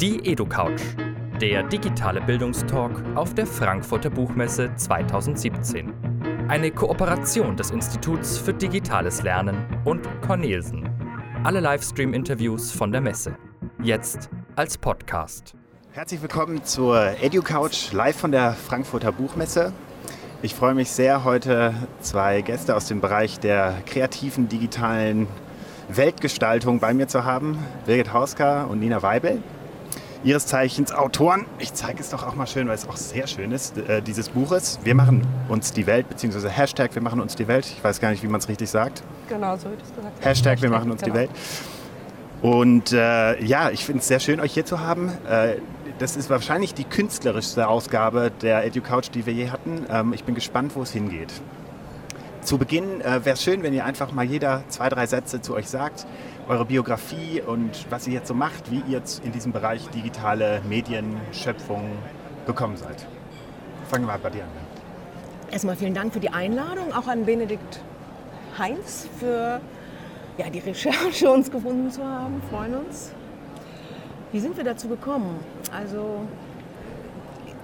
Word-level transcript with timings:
Die 0.00 0.18
EduCouch, 0.26 0.80
der 1.40 1.62
digitale 1.62 2.20
Bildungstalk 2.20 3.00
auf 3.14 3.32
der 3.32 3.46
Frankfurter 3.46 4.10
Buchmesse 4.10 4.74
2017. 4.74 5.94
Eine 6.48 6.72
Kooperation 6.72 7.56
des 7.56 7.70
Instituts 7.70 8.36
für 8.36 8.52
digitales 8.52 9.22
Lernen 9.22 9.56
und 9.84 10.08
Cornelsen. 10.20 10.88
Alle 11.44 11.60
Livestream-Interviews 11.60 12.72
von 12.72 12.90
der 12.90 13.02
Messe. 13.02 13.36
Jetzt 13.84 14.30
als 14.56 14.76
Podcast. 14.76 15.54
Herzlich 15.92 16.20
willkommen 16.20 16.64
zur 16.64 17.12
EduCouch 17.22 17.92
live 17.92 18.16
von 18.16 18.32
der 18.32 18.54
Frankfurter 18.54 19.12
Buchmesse. 19.12 19.72
Ich 20.42 20.56
freue 20.56 20.74
mich 20.74 20.90
sehr, 20.90 21.22
heute 21.22 21.72
zwei 22.00 22.40
Gäste 22.40 22.74
aus 22.74 22.86
dem 22.86 23.00
Bereich 23.00 23.38
der 23.38 23.76
kreativen 23.86 24.48
digitalen 24.48 25.28
Weltgestaltung 25.88 26.80
bei 26.80 26.92
mir 26.94 27.06
zu 27.06 27.24
haben. 27.24 27.58
Birgit 27.86 28.12
Hauska 28.12 28.64
und 28.64 28.80
Nina 28.80 29.00
Weibel. 29.00 29.40
Ihres 30.24 30.46
Zeichens 30.46 30.90
Autoren. 30.90 31.44
Ich 31.58 31.74
zeige 31.74 32.00
es 32.00 32.08
doch 32.08 32.26
auch 32.26 32.34
mal 32.34 32.46
schön, 32.46 32.66
weil 32.66 32.74
es 32.74 32.88
auch 32.88 32.96
sehr 32.96 33.26
schön 33.26 33.52
ist, 33.52 33.76
äh, 33.76 34.00
dieses 34.00 34.30
Buches. 34.30 34.78
Wir 34.82 34.94
machen 34.94 35.26
uns 35.50 35.72
die 35.72 35.86
Welt, 35.86 36.08
beziehungsweise 36.08 36.48
Hashtag 36.48 36.94
Wir 36.94 37.02
machen 37.02 37.20
uns 37.20 37.36
die 37.36 37.46
Welt. 37.46 37.66
Ich 37.66 37.84
weiß 37.84 38.00
gar 38.00 38.10
nicht, 38.10 38.22
wie 38.22 38.28
man 38.28 38.40
es 38.40 38.48
richtig 38.48 38.70
sagt. 38.70 39.02
Genau, 39.28 39.54
so 39.56 39.68
wird 39.68 39.82
es 39.82 39.94
gesagt. 39.94 40.24
Hashtag, 40.24 40.62
Wir 40.62 40.70
machen 40.70 40.90
uns 40.90 41.02
genau. 41.02 41.12
die 41.12 41.20
Welt. 41.20 41.30
Und 42.40 42.92
äh, 42.92 43.42
ja, 43.44 43.70
ich 43.70 43.84
finde 43.84 44.00
es 44.00 44.08
sehr 44.08 44.18
schön, 44.18 44.40
euch 44.40 44.54
hier 44.54 44.64
zu 44.64 44.80
haben. 44.80 45.10
Äh, 45.28 45.56
das 45.98 46.16
ist 46.16 46.30
wahrscheinlich 46.30 46.72
die 46.72 46.84
künstlerischste 46.84 47.68
Ausgabe 47.68 48.32
der 48.40 48.64
EduCouch, 48.64 49.10
die 49.12 49.26
wir 49.26 49.34
je 49.34 49.50
hatten. 49.50 49.84
Ähm, 49.90 50.14
ich 50.14 50.24
bin 50.24 50.34
gespannt, 50.34 50.74
wo 50.74 50.82
es 50.82 50.92
hingeht. 50.92 51.32
Zu 52.44 52.58
Beginn 52.58 53.00
äh, 53.00 53.24
wäre 53.24 53.32
es 53.34 53.42
schön, 53.42 53.62
wenn 53.62 53.72
ihr 53.72 53.86
einfach 53.86 54.12
mal 54.12 54.22
jeder 54.22 54.64
zwei, 54.68 54.90
drei 54.90 55.06
Sätze 55.06 55.40
zu 55.40 55.54
euch 55.54 55.66
sagt, 55.66 56.06
eure 56.46 56.66
Biografie 56.66 57.40
und 57.40 57.86
was 57.88 58.06
ihr 58.06 58.12
jetzt 58.12 58.28
so 58.28 58.34
macht, 58.34 58.70
wie 58.70 58.82
ihr 58.86 59.00
in 59.24 59.32
diesem 59.32 59.50
Bereich 59.50 59.88
digitale 59.88 60.60
Medienschöpfung 60.68 61.92
gekommen 62.46 62.76
seid. 62.76 63.06
Fangen 63.88 64.04
wir 64.04 64.12
mal 64.12 64.18
bei 64.18 64.28
dir 64.28 64.42
an. 64.42 64.50
Erstmal 65.50 65.74
vielen 65.74 65.94
Dank 65.94 66.12
für 66.12 66.20
die 66.20 66.28
Einladung, 66.28 66.92
auch 66.92 67.06
an 67.08 67.24
Benedikt 67.24 67.80
Heinz 68.58 69.08
für 69.18 69.62
ja, 70.36 70.50
die 70.50 70.58
Recherche 70.58 71.30
uns 71.30 71.50
gefunden 71.50 71.90
zu 71.90 72.04
haben. 72.04 72.42
Freuen 72.50 72.74
uns. 72.74 73.12
Wie 74.32 74.40
sind 74.40 74.54
wir 74.58 74.64
dazu 74.64 74.88
gekommen? 74.88 75.38
Also 75.72 76.26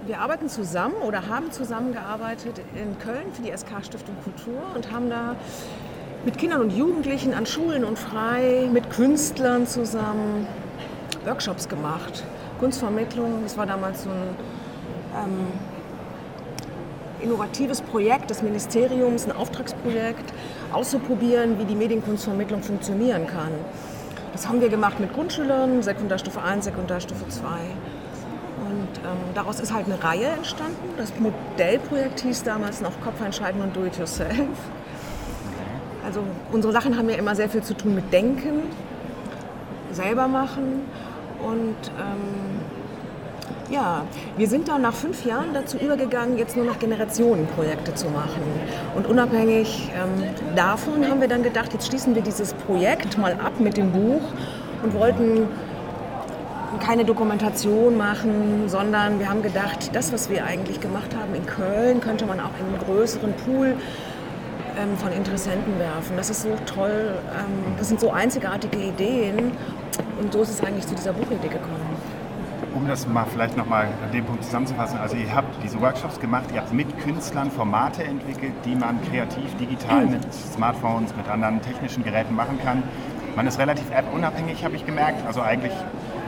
wir 0.05 0.19
arbeiten 0.19 0.49
zusammen 0.49 0.95
oder 1.05 1.27
haben 1.27 1.51
zusammengearbeitet 1.51 2.59
in 2.75 2.97
Köln 2.99 3.31
für 3.33 3.43
die 3.43 3.55
SK 3.55 3.85
Stiftung 3.85 4.15
Kultur 4.23 4.61
und 4.75 4.91
haben 4.91 5.09
da 5.09 5.35
mit 6.25 6.37
Kindern 6.37 6.61
und 6.61 6.71
Jugendlichen 6.71 7.33
an 7.33 7.45
Schulen 7.45 7.83
und 7.83 7.97
frei, 7.97 8.69
mit 8.71 8.89
Künstlern 8.89 9.67
zusammen 9.67 10.47
Workshops 11.25 11.67
gemacht. 11.67 12.23
Kunstvermittlung, 12.59 13.41
das 13.43 13.57
war 13.57 13.65
damals 13.65 14.03
so 14.03 14.09
ein 14.09 14.35
ähm, 15.15 15.47
innovatives 17.21 17.81
Projekt 17.81 18.29
des 18.29 18.41
Ministeriums, 18.41 19.25
ein 19.25 19.31
Auftragsprojekt, 19.31 20.33
auszuprobieren, 20.71 21.59
wie 21.59 21.65
die 21.65 21.75
Medienkunstvermittlung 21.75 22.63
funktionieren 22.63 23.27
kann. 23.27 23.51
Das 24.31 24.47
haben 24.47 24.61
wir 24.61 24.69
gemacht 24.69 24.99
mit 24.99 25.13
Grundschülern, 25.13 25.83
Sekundarstufe 25.83 26.41
1, 26.41 26.65
Sekundarstufe 26.65 27.27
2. 27.27 27.41
Und 28.71 28.99
ähm, 28.99 29.17
daraus 29.35 29.59
ist 29.59 29.73
halt 29.73 29.85
eine 29.87 30.01
Reihe 30.01 30.27
entstanden. 30.27 30.93
Das 30.97 31.11
Modellprojekt 31.19 32.21
hieß 32.21 32.43
damals 32.43 32.79
noch 32.79 32.93
Kopf 33.01 33.19
entscheiden 33.21 33.61
und 33.61 33.75
Do-it-yourself. 33.75 34.47
Also 36.05 36.21
unsere 36.53 36.71
Sachen 36.71 36.97
haben 36.97 37.09
ja 37.09 37.17
immer 37.17 37.35
sehr 37.35 37.49
viel 37.49 37.63
zu 37.63 37.73
tun 37.73 37.95
mit 37.95 38.11
Denken, 38.13 38.63
selber 39.91 40.27
machen 40.27 40.83
und 41.43 41.75
ähm, 41.99 42.61
ja, 43.69 44.03
wir 44.35 44.47
sind 44.47 44.67
dann 44.67 44.81
nach 44.81 44.93
fünf 44.93 45.25
Jahren 45.25 45.53
dazu 45.53 45.77
übergegangen, 45.77 46.37
jetzt 46.37 46.57
nur 46.57 46.65
noch 46.65 46.79
Generationenprojekte 46.79 47.93
zu 47.93 48.07
machen. 48.07 48.41
Und 48.95 49.07
unabhängig 49.07 49.89
ähm, 49.95 50.55
davon 50.55 51.07
haben 51.07 51.21
wir 51.21 51.27
dann 51.27 51.43
gedacht, 51.43 51.71
jetzt 51.73 51.87
schließen 51.87 52.15
wir 52.15 52.21
dieses 52.21 52.53
Projekt 52.53 53.17
mal 53.17 53.33
ab 53.33 53.59
mit 53.59 53.77
dem 53.77 53.91
Buch 53.91 54.21
und 54.83 54.93
wollten 54.93 55.47
keine 56.79 57.05
Dokumentation 57.05 57.97
machen, 57.97 58.67
sondern 58.67 59.19
wir 59.19 59.29
haben 59.29 59.41
gedacht, 59.41 59.91
das, 59.93 60.13
was 60.13 60.29
wir 60.29 60.45
eigentlich 60.45 60.79
gemacht 60.79 61.15
haben 61.15 61.35
in 61.35 61.45
Köln, 61.45 62.01
könnte 62.01 62.25
man 62.25 62.39
auch 62.39 62.51
in 62.59 62.65
einen 62.67 62.83
größeren 62.85 63.33
Pool 63.33 63.75
ähm, 64.79 64.97
von 64.97 65.11
Interessenten 65.11 65.77
werfen. 65.79 66.15
Das 66.17 66.29
ist 66.29 66.43
so 66.43 66.49
toll, 66.65 67.15
ähm, 67.37 67.75
das 67.77 67.89
sind 67.89 67.99
so 67.99 68.11
einzigartige 68.11 68.77
Ideen 68.77 69.51
und 70.21 70.33
so 70.33 70.41
ist 70.41 70.49
es 70.49 70.63
eigentlich 70.63 70.87
zu 70.87 70.95
dieser 70.95 71.13
Buchidee 71.13 71.49
gekommen 71.49 71.91
um 72.73 72.87
das 72.87 73.07
mal 73.07 73.25
vielleicht 73.31 73.57
nochmal 73.57 73.87
an 74.03 74.11
dem 74.11 74.25
Punkt 74.25 74.43
zusammenzufassen, 74.43 74.97
also 74.99 75.15
ihr 75.15 75.33
habt 75.33 75.61
diese 75.63 75.79
Workshops 75.81 76.19
gemacht, 76.19 76.45
ihr 76.53 76.61
habt 76.61 76.73
mit 76.73 76.87
Künstlern 76.99 77.51
Formate 77.51 78.03
entwickelt, 78.03 78.53
die 78.65 78.75
man 78.75 78.99
kreativ, 79.09 79.55
digital 79.59 80.05
mit 80.05 80.33
Smartphones, 80.33 81.15
mit 81.15 81.27
anderen 81.27 81.61
technischen 81.61 82.03
Geräten 82.03 82.33
machen 82.33 82.59
kann. 82.63 82.83
Man 83.35 83.47
ist 83.47 83.59
relativ 83.59 83.89
app-unabhängig, 83.91 84.63
habe 84.63 84.75
ich 84.75 84.85
gemerkt. 84.85 85.25
Also 85.25 85.41
eigentlich, 85.41 85.73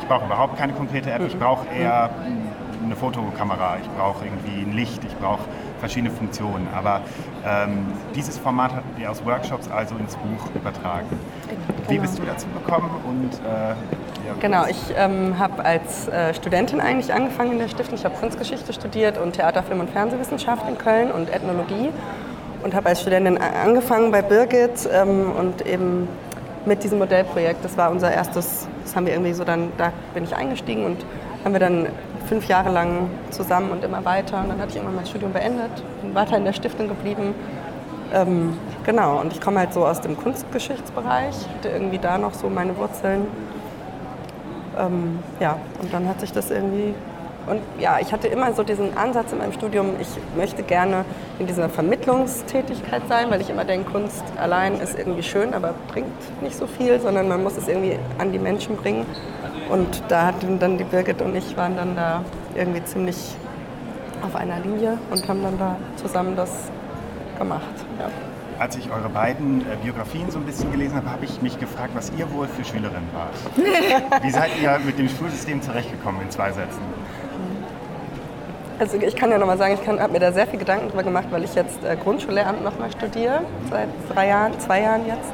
ich 0.04 0.10
brauche 0.10 0.26
überhaupt 0.26 0.58
keine 0.58 0.74
konkrete 0.74 1.12
App, 1.12 1.22
ich 1.26 1.38
brauche 1.40 1.66
eher 1.70 2.10
eine 2.84 2.96
Fotokamera, 2.96 3.78
ich 3.82 3.90
brauche 3.92 4.26
irgendwie 4.26 4.70
ein 4.70 4.74
Licht, 4.76 5.02
ich 5.06 5.16
brauche 5.16 5.44
verschiedene 5.80 6.12
Funktionen. 6.12 6.68
Aber 6.76 7.02
ähm, 7.48 7.86
dieses 8.14 8.38
Format 8.38 8.76
habt 8.76 9.00
ihr 9.00 9.10
aus 9.10 9.26
Workshops 9.26 9.70
also 9.72 9.96
ins 9.96 10.16
Buch 10.18 10.54
übertragen. 10.54 11.08
Wie 11.88 12.00
bist 12.00 12.20
du 12.20 12.24
dazu 12.24 12.48
gekommen 12.48 12.90
und 13.08 13.34
äh, 13.34 13.76
Genau, 14.40 14.66
ich 14.66 14.78
ähm, 14.98 15.38
habe 15.38 15.64
als 15.64 16.08
äh, 16.08 16.34
Studentin 16.34 16.80
eigentlich 16.80 17.14
angefangen 17.14 17.54
in 17.54 17.60
der 17.60 17.68
Stiftung. 17.68 17.96
Ich 17.96 18.06
habe 18.06 18.16
Kunstgeschichte 18.16 18.74
studiert 18.74 19.18
und 19.18 19.34
Theater, 19.34 19.64
Film 19.64 19.82
und 19.82 19.90
Fernsehwissenschaft 19.90 20.68
in 20.68 20.78
Köln 20.78 21.12
und 21.12 21.30
Ethnologie 21.30 21.90
und 22.64 22.74
habe 22.74 22.90
als 22.90 23.02
Studentin 23.02 23.38
angefangen 23.38 24.12
bei 24.12 24.22
Birgit 24.22 24.90
ähm, 24.92 25.32
und 25.38 25.66
eben 25.66 26.08
mit 26.66 26.84
diesem 26.84 27.00
Modellprojekt. 27.00 27.64
Das 27.64 27.78
war 27.78 27.92
unser 27.92 28.12
erstes, 28.12 28.68
das 28.84 28.96
haben 28.96 29.06
wir 29.06 29.14
irgendwie 29.14 29.34
so 29.34 29.44
dann, 29.44 29.72
da 29.78 29.92
bin 30.14 30.24
ich 30.24 30.36
eingestiegen 30.36 30.86
und 30.86 31.06
haben 31.44 31.54
wir 31.54 31.60
dann 31.60 31.88
fünf 32.28 32.48
Jahre 32.48 32.72
lang 32.72 33.10
zusammen 33.32 33.72
und 33.72 33.84
immer 33.84 34.04
weiter. 34.06 34.42
Und 34.42 34.50
dann 34.50 34.60
hatte 34.60 34.70
ich 34.70 34.76
irgendwann 34.76 34.96
mein 34.96 35.06
Studium 35.06 35.34
beendet, 35.34 35.72
bin 36.02 36.16
weiter 36.16 36.38
in 36.38 36.46
der 36.46 36.54
Stiftung 36.54 36.88
geblieben. 36.88 37.36
Ähm, 38.14 38.58
genau, 38.86 39.20
und 39.20 39.34
ich 39.34 39.42
komme 39.42 39.60
halt 39.60 39.74
so 39.74 39.86
aus 39.86 40.02
dem 40.02 40.18
Kunstgeschichtsbereich, 40.18 41.36
hatte 41.58 41.70
irgendwie 41.70 41.98
da 41.98 42.18
noch 42.18 42.34
so 42.34 42.50
meine 42.50 42.78
Wurzeln 42.78 43.28
ähm, 44.78 45.20
ja, 45.40 45.58
und 45.82 45.94
dann 45.94 46.08
hat 46.08 46.20
sich 46.20 46.32
das 46.32 46.52
irgendwie. 46.52 46.94
Und 47.48 47.62
ja, 47.80 47.98
ich 48.00 48.12
hatte 48.12 48.28
immer 48.28 48.54
so 48.54 48.64
diesen 48.64 48.98
Ansatz 48.98 49.32
in 49.32 49.40
meinem 49.40 49.54
Studium, 49.54 49.96
ich 50.00 50.08
möchte 50.36 50.64
gerne 50.64 51.06
in 51.40 51.48
dieser 51.48 51.70
Vermittlungstätigkeit 51.70 53.02
sein, 53.10 53.30
weil 53.30 53.42
ich 53.42 53.50
immer 53.50 53.66
denke, 53.66 53.92
Kunst 53.92 54.24
allein 54.38 54.80
ist 54.80 54.98
irgendwie 54.98 55.24
schön, 55.24 55.54
aber 55.54 55.74
bringt 55.90 56.42
nicht 56.42 56.56
so 56.56 56.68
viel, 56.68 57.00
sondern 57.00 57.28
man 57.28 57.44
muss 57.44 57.58
es 57.58 57.68
irgendwie 57.68 57.98
an 58.18 58.32
die 58.32 58.40
Menschen 58.40 58.78
bringen. 58.78 59.06
Und 59.70 60.04
da 60.08 60.28
hatten 60.28 60.60
dann 60.60 60.78
die 60.78 60.84
Birgit 60.84 61.22
und 61.22 61.36
ich 61.36 61.56
waren 61.58 61.76
dann 61.76 61.96
da 61.96 62.24
irgendwie 62.56 62.84
ziemlich 62.84 63.36
auf 64.26 64.36
einer 64.36 64.60
Linie 64.60 64.98
und 65.12 65.28
haben 65.28 65.44
dann 65.44 65.58
da 65.58 65.76
zusammen 65.98 66.36
das 66.36 66.50
gemacht. 67.38 67.64
Ja 68.00 68.10
als 68.60 68.78
ich 68.78 68.90
eure 68.92 69.10
beiden 69.10 69.62
äh, 69.62 69.76
Biografien 69.82 70.30
so 70.32 70.40
ein 70.40 70.46
bisschen 70.46 70.72
gelesen 70.72 70.96
habe, 70.96 71.12
habe 71.12 71.26
ich 71.26 71.42
mich 71.42 71.60
gefragt, 71.60 71.92
was 71.96 72.12
ihr 72.18 72.32
wohl 72.32 72.48
für 72.48 72.64
Schülerin 72.64 73.04
wart. 73.14 73.34
Wie 74.24 74.32
seid 74.32 74.52
ihr 74.62 74.80
mit 74.86 74.98
dem 74.98 75.10
Schulsystem 75.10 75.62
zurechtgekommen 75.62 76.22
in 76.22 76.32
zwei 76.32 76.52
Sätzen? 76.52 76.80
Also 78.80 78.98
ich 78.98 79.16
kann 79.16 79.32
ja 79.32 79.38
nochmal 79.38 79.58
sagen, 79.58 79.78
ich 79.82 79.88
habe 79.88 80.12
mir 80.12 80.20
da 80.20 80.32
sehr 80.32 80.48
viel 80.48 80.60
Gedanken 80.60 80.90
drüber 80.90 81.04
gemacht, 81.04 81.28
weil 81.30 81.44
ich 81.44 81.54
jetzt 81.56 81.84
äh, 81.84 81.96
Grundschullehramt 81.96 82.64
nochmal 82.64 82.92
studiere, 82.92 83.42
seit 83.70 83.88
drei 84.14 84.28
Jahren, 84.28 84.60
zwei 84.60 84.82
Jahren 84.82 85.06
jetzt. 85.06 85.32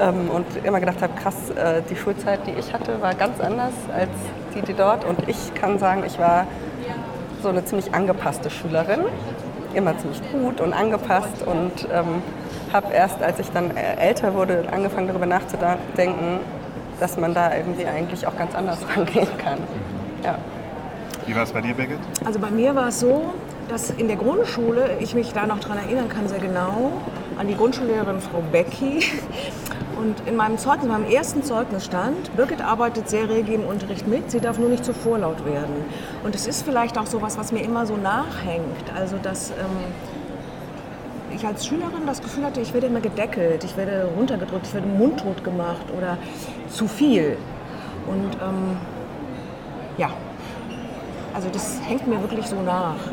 Ähm, 0.00 0.30
und 0.30 0.46
immer 0.64 0.78
gedacht 0.78 1.02
habe, 1.02 1.12
krass, 1.14 1.50
äh, 1.50 1.82
die 1.88 1.96
Schulzeit, 1.96 2.40
die 2.46 2.52
ich 2.52 2.72
hatte, 2.72 3.00
war 3.00 3.14
ganz 3.14 3.40
anders 3.40 3.72
als 3.92 4.10
die, 4.54 4.62
die 4.62 4.74
dort. 4.74 5.04
Und 5.04 5.28
ich 5.28 5.54
kann 5.54 5.78
sagen, 5.78 6.04
ich 6.06 6.18
war 6.18 6.46
so 7.42 7.48
eine 7.48 7.64
ziemlich 7.64 7.94
angepasste 7.94 8.50
Schülerin 8.50 9.00
immer 9.74 9.96
ziemlich 9.98 10.20
gut 10.32 10.60
und 10.60 10.72
angepasst 10.72 11.42
und 11.46 11.88
ähm, 11.92 12.22
habe 12.72 12.92
erst, 12.92 13.22
als 13.22 13.38
ich 13.38 13.50
dann 13.50 13.76
äh, 13.76 13.96
älter 13.96 14.34
wurde, 14.34 14.64
angefangen 14.70 15.08
darüber 15.08 15.26
nachzudenken, 15.26 16.40
dass 17.00 17.16
man 17.16 17.34
da 17.34 17.54
irgendwie 17.54 17.86
eigentlich 17.86 18.26
auch 18.26 18.36
ganz 18.36 18.54
anders 18.54 18.78
rangehen 18.96 19.28
kann. 19.38 19.58
Ja. 20.24 20.36
Wie 21.28 21.36
war 21.36 21.42
es 21.42 21.52
bei 21.52 21.60
dir, 21.60 21.74
Birgit? 21.74 21.98
Also 22.24 22.38
bei 22.38 22.50
mir 22.50 22.74
war 22.74 22.88
es 22.88 23.00
so, 23.00 23.34
dass 23.68 23.90
in 23.90 24.08
der 24.08 24.16
Grundschule, 24.16 24.96
ich 24.98 25.14
mich 25.14 25.34
da 25.34 25.46
noch 25.46 25.58
daran 25.58 25.76
erinnern 25.76 26.08
kann, 26.08 26.26
sehr 26.26 26.38
genau, 26.38 26.90
an 27.38 27.46
die 27.46 27.54
Grundschullehrerin 27.54 28.18
Frau 28.22 28.42
Becky. 28.50 29.04
Und 29.98 30.26
in 30.26 30.36
meinem 30.36 30.56
Zeugnis, 30.56 30.84
in 30.84 30.90
meinem 30.90 31.10
ersten 31.10 31.42
Zeugnis 31.42 31.84
stand, 31.84 32.34
Birgit 32.34 32.62
arbeitet 32.62 33.10
sehr 33.10 33.28
rege 33.28 33.52
im 33.52 33.64
Unterricht 33.64 34.06
mit, 34.06 34.30
sie 34.30 34.40
darf 34.40 34.58
nur 34.58 34.70
nicht 34.70 34.86
zu 34.86 34.94
vorlaut 34.94 35.44
werden. 35.44 35.84
Und 36.24 36.34
es 36.34 36.46
ist 36.46 36.64
vielleicht 36.64 36.96
auch 36.96 37.06
so 37.06 37.20
was, 37.20 37.36
was 37.36 37.52
mir 37.52 37.60
immer 37.60 37.84
so 37.84 37.96
nachhängt. 37.96 38.90
Also, 38.96 39.18
dass 39.18 39.50
ähm, 39.50 39.56
ich 41.36 41.44
als 41.46 41.66
Schülerin 41.66 42.06
das 42.06 42.22
Gefühl 42.22 42.44
hatte, 42.44 42.62
ich 42.62 42.72
werde 42.72 42.86
immer 42.86 43.00
gedeckelt, 43.00 43.64
ich 43.64 43.76
werde 43.76 44.08
runtergedrückt, 44.16 44.66
ich 44.66 44.72
werde 44.72 44.86
mundtot 44.86 45.44
gemacht 45.44 45.84
oder 45.94 46.16
zu 46.70 46.88
viel. 46.88 47.36
Und 48.06 48.34
ähm, 48.40 48.78
ja, 49.98 50.08
also 51.38 51.50
das 51.50 51.80
hängt 51.86 52.04
mir 52.08 52.20
wirklich 52.20 52.46
so 52.46 52.60
nach. 52.60 52.96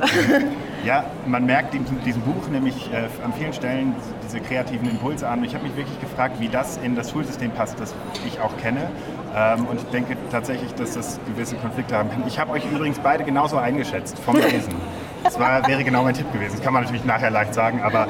Ja, 0.83 1.03
man 1.25 1.47
merkt 1.47 1.73
in 1.73 1.83
diesem 2.05 2.21
Buch 2.21 2.47
nämlich 2.47 2.91
äh, 2.93 3.07
an 3.23 3.33
vielen 3.33 3.53
Stellen 3.53 3.95
diese 4.23 4.39
kreativen 4.39 4.87
Impulse 4.87 5.27
an. 5.27 5.43
Ich 5.43 5.55
habe 5.55 5.63
mich 5.63 5.75
wirklich 5.75 5.99
gefragt, 5.99 6.39
wie 6.39 6.47
das 6.47 6.77
in 6.77 6.95
das 6.95 7.09
Schulsystem 7.09 7.49
passt, 7.49 7.79
das 7.79 7.95
ich 8.27 8.39
auch 8.39 8.55
kenne. 8.57 8.91
Ähm, 9.35 9.65
und 9.65 9.81
ich 9.81 9.87
denke 9.87 10.15
tatsächlich, 10.31 10.75
dass 10.75 10.93
das 10.93 11.19
gewisse 11.25 11.55
Konflikte 11.55 11.97
haben 11.97 12.11
kann. 12.11 12.23
Ich 12.27 12.37
habe 12.37 12.51
euch 12.51 12.63
übrigens 12.71 12.99
beide 12.99 13.23
genauso 13.23 13.57
eingeschätzt 13.57 14.19
vom 14.19 14.35
Lesen. 14.35 14.75
Das 15.23 15.39
war, 15.39 15.67
wäre 15.67 15.83
genau 15.83 16.03
mein 16.03 16.13
Tipp 16.13 16.31
gewesen. 16.31 16.51
Das 16.51 16.61
kann 16.61 16.73
man 16.73 16.83
natürlich 16.83 17.03
nachher 17.03 17.31
leicht 17.31 17.55
sagen, 17.55 17.81
aber 17.81 18.05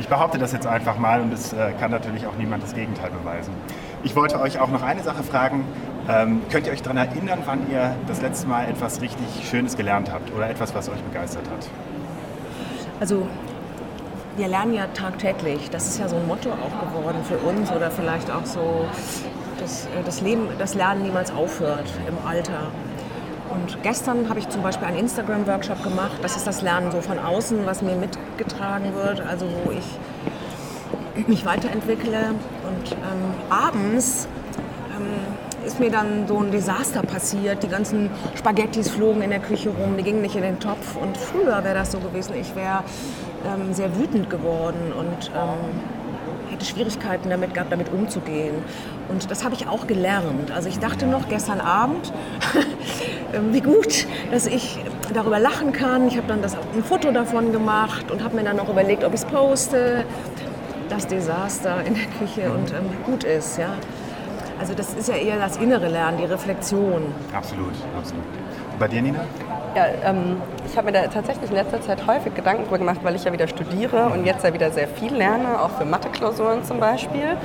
ich 0.00 0.08
behaupte 0.08 0.38
das 0.38 0.52
jetzt 0.52 0.66
einfach 0.66 0.98
mal 0.98 1.20
und 1.20 1.30
es 1.30 1.52
äh, 1.52 1.72
kann 1.78 1.90
natürlich 1.90 2.26
auch 2.26 2.36
niemand 2.38 2.62
das 2.62 2.74
Gegenteil 2.74 3.10
beweisen. 3.10 3.52
Ich 4.02 4.16
wollte 4.16 4.40
euch 4.40 4.58
auch 4.58 4.68
noch 4.68 4.82
eine 4.82 5.02
Sache 5.02 5.22
fragen. 5.22 5.66
Ähm, 6.08 6.42
könnt 6.50 6.66
ihr 6.66 6.72
euch 6.72 6.82
daran 6.82 6.98
erinnern, 6.98 7.40
wann 7.46 7.70
ihr 7.70 7.96
das 8.06 8.20
letzte 8.20 8.46
Mal 8.46 8.68
etwas 8.68 9.00
richtig 9.00 9.26
Schönes 9.48 9.76
gelernt 9.76 10.12
habt 10.12 10.32
oder 10.34 10.50
etwas, 10.50 10.74
was 10.74 10.88
euch 10.88 11.00
begeistert 11.00 11.44
hat? 11.50 11.66
Also 13.00 13.26
wir 14.36 14.48
lernen 14.48 14.74
ja 14.74 14.86
tagtäglich. 14.88 15.70
Das 15.70 15.88
ist 15.88 15.98
ja 15.98 16.08
so 16.08 16.16
ein 16.16 16.26
Motto 16.26 16.50
auch 16.50 16.88
geworden 16.88 17.18
für 17.26 17.38
uns 17.38 17.70
oder 17.70 17.90
vielleicht 17.90 18.30
auch 18.30 18.44
so, 18.44 18.86
dass 19.58 19.86
äh, 19.86 19.88
das 20.04 20.20
Leben, 20.20 20.48
das 20.58 20.74
Lernen 20.74 21.04
niemals 21.04 21.32
aufhört 21.32 21.90
im 22.06 22.28
Alter. 22.28 22.68
Und 23.50 23.82
gestern 23.82 24.28
habe 24.28 24.40
ich 24.40 24.48
zum 24.48 24.62
Beispiel 24.62 24.88
einen 24.88 24.98
Instagram-Workshop 24.98 25.82
gemacht. 25.82 26.18
Das 26.22 26.36
ist 26.36 26.46
das 26.46 26.60
Lernen 26.60 26.90
so 26.90 27.00
von 27.00 27.18
außen, 27.18 27.64
was 27.64 27.82
mir 27.82 27.94
mitgetragen 27.94 28.94
wird, 28.94 29.20
also 29.20 29.46
wo 29.64 29.70
ich 29.70 31.26
mich 31.28 31.46
weiterentwickle. 31.46 32.34
Und 32.66 32.92
ähm, 32.92 33.34
abends 33.50 34.28
ist 35.64 35.80
mir 35.80 35.90
dann 35.90 36.26
so 36.28 36.38
ein 36.38 36.50
Desaster 36.50 37.02
passiert. 37.02 37.62
Die 37.62 37.68
ganzen 37.68 38.10
Spaghettis 38.36 38.90
flogen 38.90 39.22
in 39.22 39.30
der 39.30 39.40
Küche 39.40 39.70
rum, 39.70 39.96
die 39.96 40.02
gingen 40.02 40.22
nicht 40.22 40.36
in 40.36 40.42
den 40.42 40.60
Topf. 40.60 40.96
Und 40.96 41.16
früher 41.16 41.64
wäre 41.64 41.74
das 41.74 41.92
so 41.92 41.98
gewesen, 41.98 42.34
ich 42.40 42.54
wäre 42.54 42.84
ähm, 43.46 43.72
sehr 43.72 43.96
wütend 43.98 44.30
geworden 44.30 44.92
und 44.96 45.30
ähm, 45.34 45.80
hätte 46.50 46.64
Schwierigkeiten 46.64 47.30
damit 47.30 47.54
gehabt, 47.54 47.72
damit 47.72 47.92
umzugehen. 47.92 48.54
Und 49.08 49.30
das 49.30 49.44
habe 49.44 49.54
ich 49.54 49.66
auch 49.66 49.86
gelernt. 49.86 50.50
Also 50.50 50.68
ich 50.68 50.78
dachte 50.78 51.06
noch 51.06 51.28
gestern 51.28 51.60
Abend, 51.60 52.12
ähm, 53.34 53.52
wie 53.52 53.60
gut, 53.60 54.06
dass 54.30 54.46
ich 54.46 54.78
darüber 55.12 55.38
lachen 55.38 55.72
kann. 55.72 56.08
Ich 56.08 56.16
habe 56.16 56.26
dann 56.28 56.42
das, 56.42 56.54
ein 56.54 56.84
Foto 56.84 57.10
davon 57.10 57.52
gemacht 57.52 58.10
und 58.10 58.22
habe 58.22 58.36
mir 58.36 58.44
dann 58.44 58.56
noch 58.56 58.68
überlegt, 58.68 59.04
ob 59.04 59.14
ich 59.14 59.20
es 59.20 59.26
poste. 59.26 60.04
Das 60.90 61.06
Desaster 61.06 61.82
in 61.86 61.94
der 61.94 62.04
Küche 62.18 62.52
und 62.52 62.70
ähm, 62.70 62.90
gut 63.06 63.24
ist, 63.24 63.58
ja. 63.58 63.74
Also 64.58 64.74
das 64.74 64.94
ist 64.94 65.08
ja 65.08 65.16
eher 65.16 65.38
das 65.38 65.56
innere 65.56 65.88
Lernen, 65.88 66.18
die 66.18 66.24
Reflexion. 66.24 67.02
Absolut, 67.34 67.74
absolut. 67.96 68.24
Bei 68.78 68.88
dir, 68.88 69.02
Nina? 69.02 69.20
Ja, 69.74 69.86
ähm, 70.04 70.40
ich 70.66 70.76
habe 70.76 70.86
mir 70.86 70.92
da 70.92 71.06
tatsächlich 71.08 71.50
in 71.50 71.56
letzter 71.56 71.80
Zeit 71.80 72.06
häufig 72.06 72.32
Gedanken 72.34 72.64
drüber 72.64 72.78
gemacht, 72.78 73.00
weil 73.02 73.16
ich 73.16 73.24
ja 73.24 73.32
wieder 73.32 73.48
studiere 73.48 74.06
und 74.06 74.24
jetzt 74.24 74.44
ja 74.44 74.52
wieder 74.54 74.70
sehr 74.70 74.86
viel 74.86 75.12
lerne, 75.12 75.60
auch 75.60 75.70
für 75.70 75.84
Mathe-Klausuren 75.84 76.62
zum 76.62 76.78
Beispiel. 76.78 77.36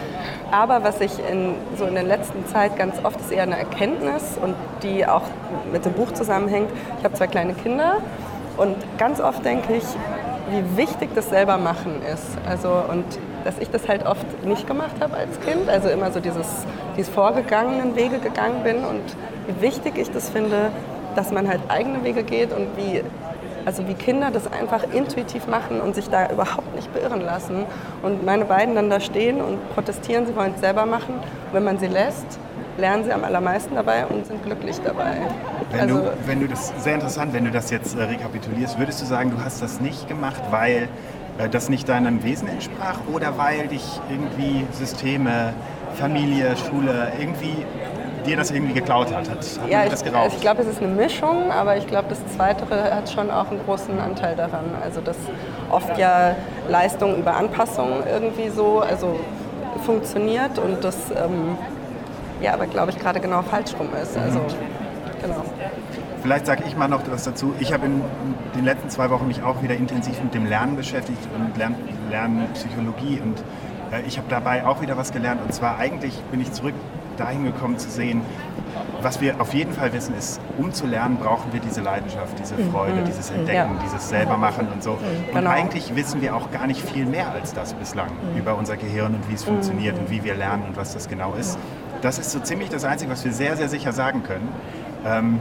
Aber 0.52 0.84
was 0.84 1.02
ich 1.02 1.12
in, 1.32 1.56
so 1.76 1.86
in 1.86 1.96
der 1.96 2.04
letzten 2.04 2.46
Zeit 2.48 2.78
ganz 2.78 2.96
oft 3.04 3.20
ist 3.20 3.32
eher 3.32 3.44
eine 3.44 3.58
Erkenntnis 3.58 4.38
und 4.40 4.56
die 4.84 5.08
auch 5.08 5.24
mit 5.72 5.86
dem 5.86 5.94
Buch 5.94 6.12
zusammenhängt. 6.12 6.70
Ich 7.00 7.04
habe 7.04 7.16
zwei 7.16 7.28
kleine 7.28 7.56
Kinder 7.56 7.98
und 8.58 8.76
ganz 9.00 9.20
oft 9.20 9.44
denke 9.44 9.76
ich, 9.76 9.86
wie 10.52 10.78
wichtig 10.78 11.10
das 11.16 11.30
selber 11.30 11.58
machen 11.58 12.02
ist. 12.14 12.38
Also 12.48 12.70
und 12.92 13.06
dass 13.44 13.58
ich 13.60 13.70
das 13.72 13.88
halt 13.88 14.06
oft 14.06 14.46
nicht 14.46 14.68
gemacht 14.68 14.96
habe 15.00 15.16
als 15.16 15.40
Kind, 15.42 15.70
also 15.70 15.90
immer 15.90 16.12
so 16.12 16.20
dieses, 16.20 16.66
dieses 17.00 17.14
vorgegangenen 17.14 17.96
Wege 17.96 18.20
gegangen 18.20 18.62
bin 18.64 18.84
und 18.84 19.02
wie 19.48 19.62
wichtig 19.62 19.98
ich 19.98 20.12
das 20.12 20.30
finde, 20.30 20.70
dass 21.16 21.32
man 21.32 21.48
halt 21.48 21.62
eigene 21.70 22.04
Wege 22.04 22.24
geht 22.24 22.52
und 22.52 22.68
wie, 22.76 23.02
also 23.66 23.88
wie 23.88 23.94
Kinder 23.94 24.32
das 24.32 24.52
einfach 24.52 24.84
intuitiv 24.94 25.48
machen 25.48 25.80
und 25.80 25.96
sich 25.96 26.10
da 26.10 26.30
überhaupt 26.30 26.76
nicht 26.76 26.94
beirren 26.94 27.22
lassen. 27.22 27.64
Und 28.04 28.26
meine 28.26 28.44
beiden 28.44 28.76
dann 28.76 28.90
da 28.90 29.00
stehen 29.00 29.40
und 29.40 29.58
protestieren, 29.74 30.28
sie 30.28 30.36
wollen 30.36 30.52
es 30.56 30.60
selber 30.60 30.86
machen. 30.86 31.16
Und 31.16 31.54
wenn 31.54 31.64
man 31.64 31.80
sie 31.80 31.88
lässt, 31.88 32.38
lernen 32.78 33.06
sie 33.06 33.14
am 33.14 33.24
allermeisten 33.24 33.76
dabei 33.76 34.06
und 34.06 34.26
sind 34.26 34.44
glücklich 34.44 34.80
dabei. 34.84 35.22
Wenn, 35.72 35.80
also, 35.80 36.00
du, 36.00 36.12
wenn 36.26 36.42
du 36.42 36.48
das 36.50 36.74
sehr 36.80 36.96
interessant, 36.96 37.32
wenn 37.32 37.46
du 37.46 37.52
das 37.52 37.72
jetzt 37.72 37.98
äh, 37.98 38.04
rekapitulierst, 38.04 38.78
würdest 38.78 39.02
du 39.02 39.06
sagen, 39.06 39.32
du 39.32 39.42
hast 39.42 39.62
das 39.62 39.80
nicht 39.80 40.10
gemacht, 40.10 40.42
weil 40.52 40.90
äh, 41.38 41.48
das 41.48 41.70
nicht 41.70 41.88
deinem 41.88 42.24
Wesen 42.24 42.50
entsprach 42.50 43.00
oder 43.14 43.38
weil 43.38 43.68
dich 43.68 44.02
irgendwie 44.10 44.66
Systeme, 44.74 45.54
Familie, 46.00 46.56
Schule 46.58 47.12
irgendwie 47.20 47.66
dir 48.26 48.38
das 48.38 48.52
irgendwie 48.52 48.74
geklaut 48.74 49.14
hat? 49.14 49.30
Hat, 49.30 49.40
hat 49.40 49.70
ja, 49.70 49.86
das 49.88 50.04
geraubt? 50.04 50.34
Ich, 50.34 50.42
glaube, 50.42 50.62
es 50.62 50.68
ist 50.68 50.82
eine 50.82 50.92
Mischung, 50.92 51.52
aber 51.52 51.78
ich 51.78 51.88
glaube, 51.88 52.08
das 52.10 52.20
Zweite 52.36 52.66
hat 52.72 53.10
schon 53.10 53.30
auch 53.32 53.50
einen 53.50 53.60
großen 53.66 54.00
Anteil 54.00 54.36
daran. 54.36 54.66
Also 54.84 55.02
dass 55.02 55.18
oft 55.70 55.98
ja 55.98 56.36
Leistung 56.68 57.18
über 57.18 57.36
Anpassung 57.36 58.04
irgendwie 58.12 58.50
so 58.50 58.80
also 58.80 59.20
funktioniert 59.86 60.60
und 60.60 60.84
das 60.84 60.96
ähm, 61.12 61.58
ja, 62.42 62.54
aber 62.54 62.68
glaube 62.68 62.92
ich 62.92 63.00
gerade 63.00 63.20
genau 63.20 63.42
falsch 63.42 63.72
rum 63.78 63.90
ist. 64.02 64.18
Also, 64.18 64.40
genau. 65.22 65.44
Vielleicht 66.22 66.46
sage 66.46 66.64
ich 66.68 66.76
mal 66.76 66.88
noch 66.88 67.02
was 67.10 67.24
dazu. 67.24 67.54
Ich 67.60 67.72
habe 67.74 67.86
in 67.86 68.02
den 68.56 68.66
letzten 68.66 68.90
zwei 68.90 69.10
Wochen 69.10 69.28
mich 69.28 69.42
auch 69.42 69.62
wieder 69.62 69.76
intensiv 69.76 70.22
mit 70.22 70.34
dem 70.34 70.46
Lernen 70.46 70.76
beschäftigt 70.76 71.20
und 71.36 71.58
Lern 71.58 71.76
Lernpsychologie 72.10 73.22
und 73.22 73.42
ich 74.08 74.18
habe 74.18 74.28
dabei 74.30 74.66
auch 74.66 74.82
wieder 74.82 74.98
was 74.98 75.12
gelernt 75.12 75.42
und 75.42 75.54
zwar 75.54 75.78
eigentlich 75.78 76.16
bin 76.32 76.42
ich 76.42 76.52
zurück 76.52 76.74
dahin 77.18 77.44
gekommen 77.44 77.78
zu 77.78 77.90
sehen, 77.90 78.22
was 79.02 79.22
wir 79.22 79.40
auf 79.40 79.54
jeden 79.54 79.74
Fall 79.74 79.94
wissen 79.94 80.16
ist, 80.16 80.40
um 80.58 80.74
zu 80.74 80.86
lernen, 80.86 81.18
brauchen 81.18 81.52
wir 81.54 81.60
diese 81.60 81.82
Leidenschaft, 81.82 82.38
diese 82.40 82.56
mhm. 82.56 82.72
Freude, 82.72 83.02
mhm. 83.02 83.06
dieses 83.06 83.30
Entdecken, 83.30 83.76
ja. 83.76 83.82
dieses 83.84 84.10
Selbermachen 84.10 84.68
und 84.70 84.84
so. 84.84 84.92
Mhm. 84.92 84.98
Und 85.30 85.36
genau. 85.36 85.50
eigentlich 85.50 85.96
wissen 85.96 86.22
wir 86.22 86.36
auch 86.36 86.52
gar 86.52 86.68
nicht 86.68 86.82
viel 86.82 87.06
mehr 87.06 87.32
als 87.32 87.54
das 87.54 87.74
bislang 87.74 88.10
mhm. 88.10 88.40
über 88.40 88.56
unser 88.56 88.78
Gehirn 88.78 89.16
und 89.16 89.30
wie 89.30 89.34
es 89.34 89.44
funktioniert 89.44 89.98
und 89.98 90.10
wie 90.10 90.24
wir 90.24 90.36
lernen 90.36 90.64
und 90.68 90.78
was 90.78 90.94
das 90.94 91.08
genau 91.08 91.34
ist. 91.34 91.58
Das 92.02 92.20
ist 92.20 92.32
so 92.32 92.40
ziemlich 92.40 92.70
das 92.70 92.86
Einzige, 92.86 93.12
was 93.12 93.26
wir 93.26 93.34
sehr, 93.34 93.58
sehr 93.58 93.70
sicher 93.70 93.92
sagen 93.92 94.24
können. 94.24 94.48
Ähm, 95.06 95.40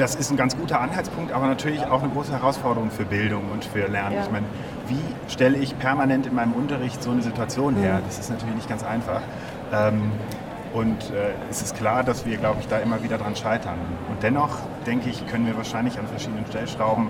das 0.00 0.14
ist 0.14 0.30
ein 0.30 0.36
ganz 0.36 0.56
guter 0.56 0.80
Anhaltspunkt, 0.80 1.32
aber 1.32 1.46
natürlich 1.46 1.84
auch 1.86 2.02
eine 2.02 2.10
große 2.10 2.32
Herausforderung 2.32 2.90
für 2.90 3.04
Bildung 3.04 3.50
und 3.52 3.64
für 3.64 3.86
Lernen. 3.86 4.16
Ja. 4.16 4.24
Ich 4.24 4.30
meine, 4.30 4.46
wie 4.88 5.30
stelle 5.30 5.58
ich 5.58 5.78
permanent 5.78 6.26
in 6.26 6.34
meinem 6.34 6.52
Unterricht 6.52 7.02
so 7.02 7.10
eine 7.10 7.22
Situation 7.22 7.76
her? 7.76 7.98
Mhm. 7.98 8.06
Das 8.06 8.18
ist 8.18 8.30
natürlich 8.30 8.54
nicht 8.54 8.68
ganz 8.68 8.82
einfach. 8.82 9.20
Ähm, 9.72 10.12
und 10.72 11.10
äh, 11.10 11.32
es 11.50 11.62
ist 11.62 11.76
klar, 11.76 12.02
dass 12.02 12.24
wir, 12.24 12.38
glaube 12.38 12.60
ich, 12.60 12.68
da 12.68 12.78
immer 12.78 13.02
wieder 13.02 13.18
dran 13.18 13.36
scheitern. 13.36 13.78
Und 14.08 14.22
dennoch, 14.22 14.56
denke 14.86 15.10
ich, 15.10 15.26
können 15.26 15.46
wir 15.46 15.56
wahrscheinlich 15.56 15.98
an 15.98 16.06
verschiedenen 16.06 16.46
Stellschrauben 16.46 17.08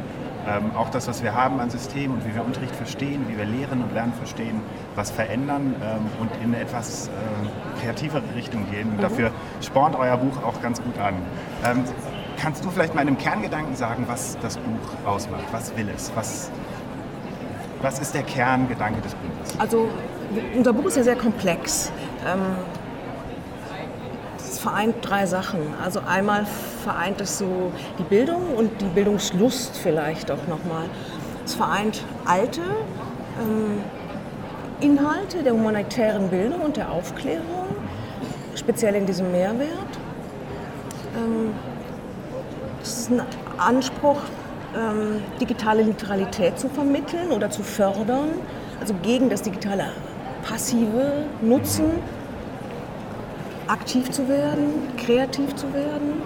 ähm, 0.48 0.74
auch 0.74 0.88
das, 0.88 1.06
was 1.06 1.22
wir 1.22 1.34
haben 1.34 1.60
an 1.60 1.68
System 1.68 2.12
und 2.12 2.26
wie 2.26 2.34
wir 2.34 2.44
Unterricht 2.44 2.74
verstehen, 2.74 3.26
wie 3.28 3.36
wir 3.36 3.44
Lehren 3.44 3.82
und 3.82 3.92
Lernen 3.92 4.14
verstehen, 4.14 4.62
was 4.94 5.10
verändern 5.10 5.74
ähm, 5.82 6.06
und 6.18 6.30
in 6.42 6.54
eine 6.54 6.62
etwas 6.62 7.08
äh, 7.08 7.80
kreativere 7.80 8.22
Richtung 8.34 8.68
gehen. 8.70 8.88
Und 8.88 8.96
mhm. 8.96 9.02
dafür 9.02 9.30
spornt 9.60 9.96
euer 9.96 10.16
Buch 10.16 10.42
auch 10.42 10.60
ganz 10.62 10.82
gut 10.82 10.98
an. 10.98 11.14
Ähm, 11.64 11.84
kannst 12.40 12.64
du 12.64 12.70
vielleicht 12.70 12.94
mal 12.94 13.02
in 13.02 13.08
einem 13.08 13.18
Kerngedanken 13.18 13.76
sagen, 13.76 14.04
was 14.08 14.38
das 14.40 14.56
Buch 14.56 15.08
ausmacht? 15.08 15.44
Was 15.52 15.76
will 15.76 15.88
es? 15.94 16.10
Was, 16.14 16.50
was 17.82 17.98
ist 17.98 18.14
der 18.14 18.22
Kerngedanke 18.22 19.00
des 19.02 19.14
Buches? 19.14 19.58
Also 19.58 19.88
unser 20.56 20.72
Buch 20.72 20.86
ist 20.86 20.96
ja 20.96 21.02
sehr 21.02 21.16
komplex. 21.16 21.92
Ähm, 22.26 22.40
vereint 24.58 24.96
drei 25.02 25.26
Sachen. 25.26 25.60
Also 25.82 26.00
einmal 26.06 26.46
vereint 26.84 27.20
es 27.20 27.38
so 27.38 27.72
die 27.98 28.02
Bildung 28.02 28.54
und 28.56 28.80
die 28.80 28.86
Bildungslust 28.86 29.76
vielleicht 29.76 30.30
auch 30.30 30.46
nochmal. 30.48 30.84
Es 31.44 31.54
vereint 31.54 32.04
alte 32.26 32.60
ähm, 32.60 33.82
Inhalte 34.80 35.42
der 35.42 35.52
humanitären 35.52 36.28
Bildung 36.28 36.60
und 36.60 36.76
der 36.76 36.90
Aufklärung, 36.90 37.66
speziell 38.54 38.94
in 38.94 39.06
diesem 39.06 39.30
Mehrwert. 39.30 39.68
Ein 43.10 43.22
Anspruch, 43.58 44.18
ähm, 44.74 45.22
digitale 45.40 45.82
Literalität 45.82 46.58
zu 46.58 46.68
vermitteln 46.68 47.32
oder 47.32 47.50
zu 47.50 47.62
fördern, 47.62 48.28
also 48.80 48.94
gegen 49.02 49.28
das 49.28 49.42
digitale 49.42 49.86
passive 50.42 51.24
Nutzen 51.42 51.90
aktiv 53.66 54.10
zu 54.10 54.28
werden, 54.28 54.88
kreativ 54.96 55.54
zu 55.56 55.72
werden. 55.74 56.22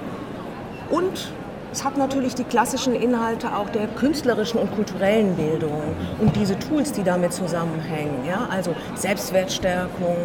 Und 0.91 1.33
es 1.73 1.85
hat 1.85 1.97
natürlich 1.97 2.35
die 2.35 2.45
klassischen 2.45 2.95
Inhalte 2.95 3.57
auch 3.57 3.69
der 3.71 3.87
künstlerischen 3.89 4.61
und 4.61 4.75
kulturellen 4.75 5.35
Bildung 5.37 5.83
und 6.21 6.37
diese 6.37 6.59
Tools, 6.59 6.93
die 6.93 7.03
damit 7.03 7.33
zusammenhängen. 7.33 8.25
Ja? 8.27 8.47
Also 8.51 8.75
Selbstwertstärkung. 8.95 10.17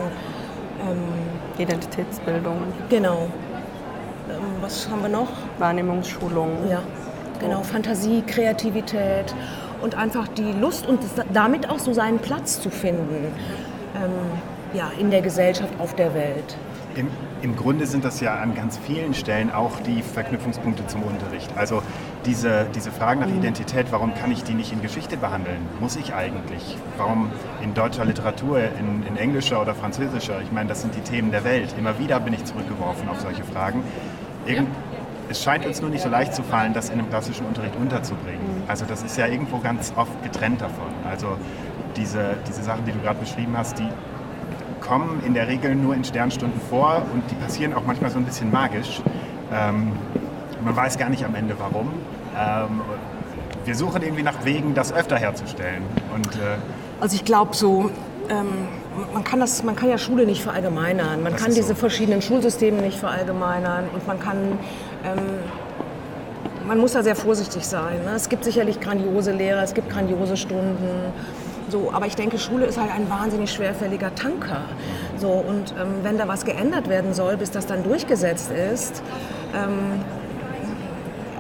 Ähm, 0.82 1.30
Identitätsbildung. 1.60 2.58
Genau. 2.90 3.28
Ähm, 4.30 4.62
was 4.62 4.90
haben 4.90 5.02
wir 5.02 5.10
noch? 5.10 5.30
Wahrnehmungsschulung. 5.58 6.70
Ja, 6.70 6.82
genau. 7.40 7.64
Fantasie, 7.64 8.24
Kreativität 8.26 9.34
und 9.82 9.96
einfach 9.96 10.28
die 10.28 10.52
Lust 10.52 10.88
und 10.88 11.00
damit 11.34 11.70
auch 11.70 11.80
so 11.80 11.94
seinen 11.94 12.20
Platz 12.20 12.62
zu 12.62 12.70
finden 12.70 13.34
ähm, 13.96 14.12
ja, 14.74 14.92
in 15.00 15.10
der 15.12 15.22
Gesellschaft, 15.22 15.74
auf 15.80 15.96
der 15.96 16.14
Welt. 16.14 16.58
Im, 16.96 17.08
im 17.42 17.56
Grunde 17.56 17.86
sind 17.86 18.04
das 18.04 18.20
ja 18.20 18.36
an 18.36 18.56
ganz 18.56 18.78
vielen 18.78 19.14
Stellen 19.14 19.52
auch 19.52 19.80
die 19.80 20.02
Verknüpfungspunkte 20.02 20.86
zum 20.88 21.04
Unterricht. 21.04 21.50
Also 21.56 21.82
diese, 22.26 22.66
diese 22.76 22.92
Fragen 22.92 23.22
nach 23.22 23.28
mhm. 23.28 23.38
Identität, 23.38 23.88
warum 23.92 24.14
kann 24.16 24.32
ich 24.32 24.44
die 24.44 24.54
nicht 24.54 24.74
in 24.74 24.82
Geschichte 24.82 25.16
behandeln? 25.16 25.60
Muss 25.80 25.96
ich 25.96 26.14
eigentlich? 26.14 26.78
Warum 26.98 27.32
in 27.64 27.74
deutscher 27.74 28.06
Literatur, 28.06 28.60
in, 28.60 29.06
in 29.08 29.18
englischer 29.18 29.62
oder 29.62 29.76
französischer? 29.76 30.42
Ich 30.42 30.52
meine, 30.52 30.68
das 30.68 30.82
sind 30.82 30.96
die 30.96 31.02
Themen 31.02 31.32
der 31.32 31.44
Welt. 31.44 31.74
Immer 31.78 31.98
wieder 32.00 32.20
bin 32.20 32.34
ich 32.34 32.44
zurückgeworfen 32.44 33.08
auf 33.08 33.22
solche 33.22 33.44
Fragen. 33.44 33.84
Irgend, 34.46 34.70
es 35.30 35.44
scheint 35.44 35.66
uns 35.66 35.82
nur 35.82 35.90
nicht 35.90 36.02
so 36.02 36.10
leicht 36.10 36.34
zu 36.34 36.44
fallen, 36.44 36.74
das 36.74 36.90
in 36.90 37.00
einem 37.00 37.10
klassischen 37.10 37.46
Unterricht 37.46 37.76
unterzubringen. 37.76 38.42
Mhm. 38.42 38.64
Also 38.68 38.86
das 38.86 39.04
ist 39.04 39.18
ja 39.18 39.28
irgendwo 39.28 39.60
ganz 39.60 39.94
oft 39.96 40.24
getrennt 40.24 40.62
davon. 40.62 40.90
Also 41.10 41.38
diese, 41.96 42.38
diese 42.48 42.64
Sachen, 42.64 42.86
die 42.86 42.92
du 42.92 43.00
gerade 43.00 43.20
beschrieben 43.20 43.56
hast, 43.58 43.78
die 43.80 43.90
kommen 44.82 45.22
in 45.26 45.34
der 45.34 45.48
Regel 45.48 45.76
nur 45.76 45.94
in 45.94 46.04
Sternstunden 46.04 46.60
vor 46.70 47.04
und 47.14 47.24
die 47.30 47.36
passieren 47.36 47.74
auch 47.74 47.84
manchmal 47.86 48.10
so 48.10 48.18
ein 48.18 48.26
bisschen 48.26 48.52
magisch. 48.52 49.02
Ähm, 49.54 49.92
man 50.64 50.76
weiß 50.76 50.98
gar 50.98 51.10
nicht 51.10 51.24
am 51.26 51.36
Ende 51.36 51.56
warum. 51.60 51.92
Ähm, 52.38 52.82
wir 53.66 53.76
suchen 53.76 54.02
irgendwie 54.02 54.24
nach 54.24 54.46
Wegen, 54.46 54.74
das 54.74 54.94
öfter 54.94 55.18
herzustellen. 55.18 55.84
Und, 56.16 56.36
äh, 56.36 56.58
also 57.00 57.16
ich 57.16 57.26
glaube 57.26 57.56
so, 57.56 57.92
ähm, 58.30 58.68
man, 59.14 59.24
kann 59.24 59.40
das, 59.40 59.64
man 59.64 59.76
kann 59.76 59.90
ja 59.90 59.98
Schule 59.98 60.26
nicht 60.26 60.44
verallgemeinern. 60.44 61.24
Man 61.24 61.34
das 61.34 61.42
kann 61.42 61.54
diese 61.54 61.70
so. 61.70 61.76
verschiedenen 61.76 62.22
Schulsysteme 62.22 62.82
nicht 62.82 63.00
verallgemeinern 63.00 63.86
und 63.94 64.08
man 64.08 64.20
kann 64.20 64.60
ähm, 65.04 65.40
man 66.70 66.78
muss 66.78 66.94
da 66.94 67.02
sehr 67.02 67.16
vorsichtig 67.16 67.66
sein. 67.66 68.04
Ne? 68.06 68.12
Es 68.16 68.30
gibt 68.30 68.44
sicherlich 68.44 68.80
grandiose 68.80 69.32
Lehrer, 69.32 69.64
es 69.64 69.74
gibt 69.74 69.90
grandiose 69.90 70.38
Stunden. 70.38 71.12
So, 71.68 71.92
aber 71.92 72.06
ich 72.06 72.16
denke, 72.16 72.38
Schule 72.38 72.66
ist 72.66 72.80
halt 72.80 72.92
ein 72.92 73.10
wahnsinnig 73.10 73.52
schwerfälliger 73.52 74.14
Tanker. 74.14 74.62
So, 75.18 75.30
und 75.30 75.74
ähm, 75.80 75.96
wenn 76.04 76.18
da 76.18 76.28
was 76.28 76.46
geändert 76.46 76.88
werden 76.88 77.14
soll, 77.14 77.38
bis 77.38 77.50
das 77.50 77.66
dann 77.66 77.84
durchgesetzt 77.84 78.52
ist, 78.52 79.02
ähm, 79.56 80.04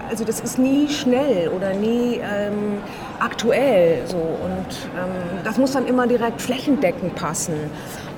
also 0.09 0.23
das 0.25 0.39
ist 0.39 0.57
nie 0.57 0.87
schnell 0.87 1.49
oder 1.49 1.73
nie 1.73 2.19
ähm, 2.23 2.79
aktuell. 3.19 4.01
So. 4.05 4.17
Und 4.17 4.89
ähm, 4.97 5.43
das 5.43 5.57
muss 5.57 5.73
dann 5.73 5.87
immer 5.87 6.07
direkt 6.07 6.41
flächendeckend 6.41 7.15
passen. 7.15 7.55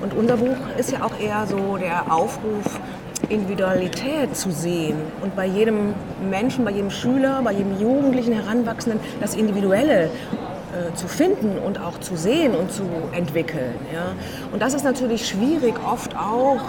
Und 0.00 0.14
unser 0.14 0.36
Buch 0.36 0.56
ist 0.78 0.92
ja 0.92 1.02
auch 1.02 1.18
eher 1.18 1.46
so 1.46 1.76
der 1.76 2.12
Aufruf, 2.12 2.80
Individualität 3.28 4.36
zu 4.36 4.50
sehen 4.50 4.96
und 5.22 5.34
bei 5.36 5.46
jedem 5.46 5.94
Menschen, 6.28 6.64
bei 6.64 6.72
jedem 6.72 6.90
Schüler, 6.90 7.40
bei 7.42 7.52
jedem 7.52 7.78
Jugendlichen, 7.80 8.32
Heranwachsenden 8.32 9.00
das 9.20 9.34
Individuelle 9.34 10.04
äh, 10.04 10.94
zu 10.94 11.06
finden 11.06 11.58
und 11.58 11.80
auch 11.80 11.98
zu 12.00 12.16
sehen 12.16 12.54
und 12.54 12.72
zu 12.72 12.82
entwickeln. 13.12 13.74
Ja. 13.92 14.12
Und 14.52 14.60
das 14.60 14.74
ist 14.74 14.84
natürlich 14.84 15.26
schwierig, 15.26 15.74
oft 15.86 16.16
auch 16.16 16.60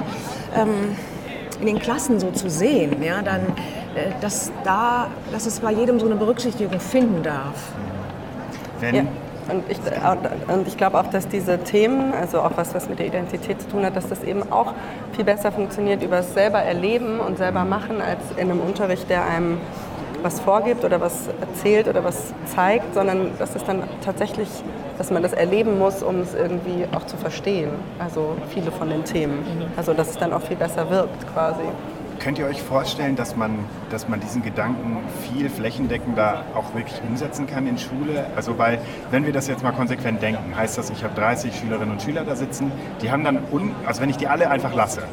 ähm, 0.55 0.95
in 1.59 1.67
den 1.67 1.79
Klassen 1.79 2.19
so 2.19 2.31
zu 2.31 2.49
sehen, 2.49 3.01
ja, 3.01 3.21
dann, 3.21 3.41
äh, 3.95 4.11
dass, 4.21 4.51
da, 4.63 5.07
dass 5.31 5.45
es 5.45 5.59
bei 5.59 5.71
jedem 5.71 5.99
so 5.99 6.05
eine 6.05 6.15
Berücksichtigung 6.15 6.79
finden 6.79 7.23
darf. 7.23 7.73
Wenn 8.83 8.95
ja. 8.95 9.03
Und 9.51 9.63
ich, 9.69 9.77
und 10.47 10.67
ich 10.67 10.77
glaube 10.77 10.97
auch, 10.97 11.07
dass 11.07 11.27
diese 11.27 11.57
Themen, 11.59 12.13
also 12.13 12.39
auch 12.39 12.51
was, 12.55 12.73
was 12.73 12.87
mit 12.87 12.99
der 12.99 13.07
Identität 13.07 13.61
zu 13.61 13.67
tun 13.67 13.85
hat, 13.85 13.95
dass 13.95 14.07
das 14.07 14.23
eben 14.23 14.51
auch 14.51 14.73
viel 15.13 15.25
besser 15.25 15.51
funktioniert 15.51 16.01
über 16.01 16.17
das 16.17 16.33
selber 16.33 16.59
erleben 16.59 17.19
und 17.19 17.37
selber 17.37 17.65
machen, 17.65 18.01
als 18.01 18.21
in 18.37 18.49
einem 18.49 18.61
Unterricht, 18.61 19.09
der 19.09 19.25
einem 19.25 19.57
was 20.21 20.39
vorgibt 20.39 20.85
oder 20.85 21.01
was 21.01 21.27
erzählt 21.41 21.89
oder 21.89 22.03
was 22.05 22.33
zeigt, 22.45 22.93
sondern 22.93 23.31
dass 23.37 23.55
es 23.55 23.63
dann 23.65 23.83
tatsächlich, 24.05 24.47
dass 24.97 25.11
man 25.11 25.21
das 25.21 25.33
erleben 25.33 25.77
muss, 25.77 26.01
um 26.01 26.21
es 26.21 26.33
irgendwie 26.33 26.85
auch 26.95 27.05
zu 27.05 27.17
verstehen. 27.17 27.71
Also 27.99 28.37
viele 28.49 28.71
von 28.71 28.89
den 28.89 29.03
Themen. 29.03 29.45
Also 29.75 29.93
dass 29.93 30.09
es 30.09 30.17
dann 30.17 30.31
auch 30.31 30.41
viel 30.41 30.55
besser 30.55 30.89
wirkt 30.89 31.27
quasi. 31.33 31.63
Könnt 32.20 32.39
ihr 32.39 32.46
euch 32.46 32.62
vorstellen, 32.62 33.15
dass 33.15 33.36
man, 33.36 33.60
dass 33.89 34.08
man 34.08 34.20
diesen 34.20 34.43
Gedanken 34.43 34.98
viel 35.27 35.50
flächendeckender 35.50 36.46
auch 36.55 36.74
wirklich 36.74 37.01
umsetzen 37.08 37.48
kann 37.48 37.67
in 37.67 37.77
Schule? 37.77 38.25
Also 38.36 38.58
weil, 38.58 38.79
wenn 39.12 39.25
wir 39.25 39.34
das 39.34 39.48
jetzt 39.48 39.63
mal 39.63 39.72
konsequent 39.72 40.22
denken, 40.22 40.55
heißt 40.55 40.77
das, 40.77 40.89
ich 40.89 41.03
habe 41.03 41.15
30 41.15 41.53
Schülerinnen 41.53 41.91
und 41.91 42.01
Schüler 42.01 42.24
da 42.24 42.36
sitzen, 42.36 42.72
die 43.01 43.12
haben 43.12 43.24
dann, 43.24 43.39
un, 43.51 43.75
also 43.86 44.01
wenn 44.01 44.10
ich 44.10 44.17
die 44.17 44.27
alle 44.27 44.50
einfach 44.50 44.74
lasse, 44.74 45.03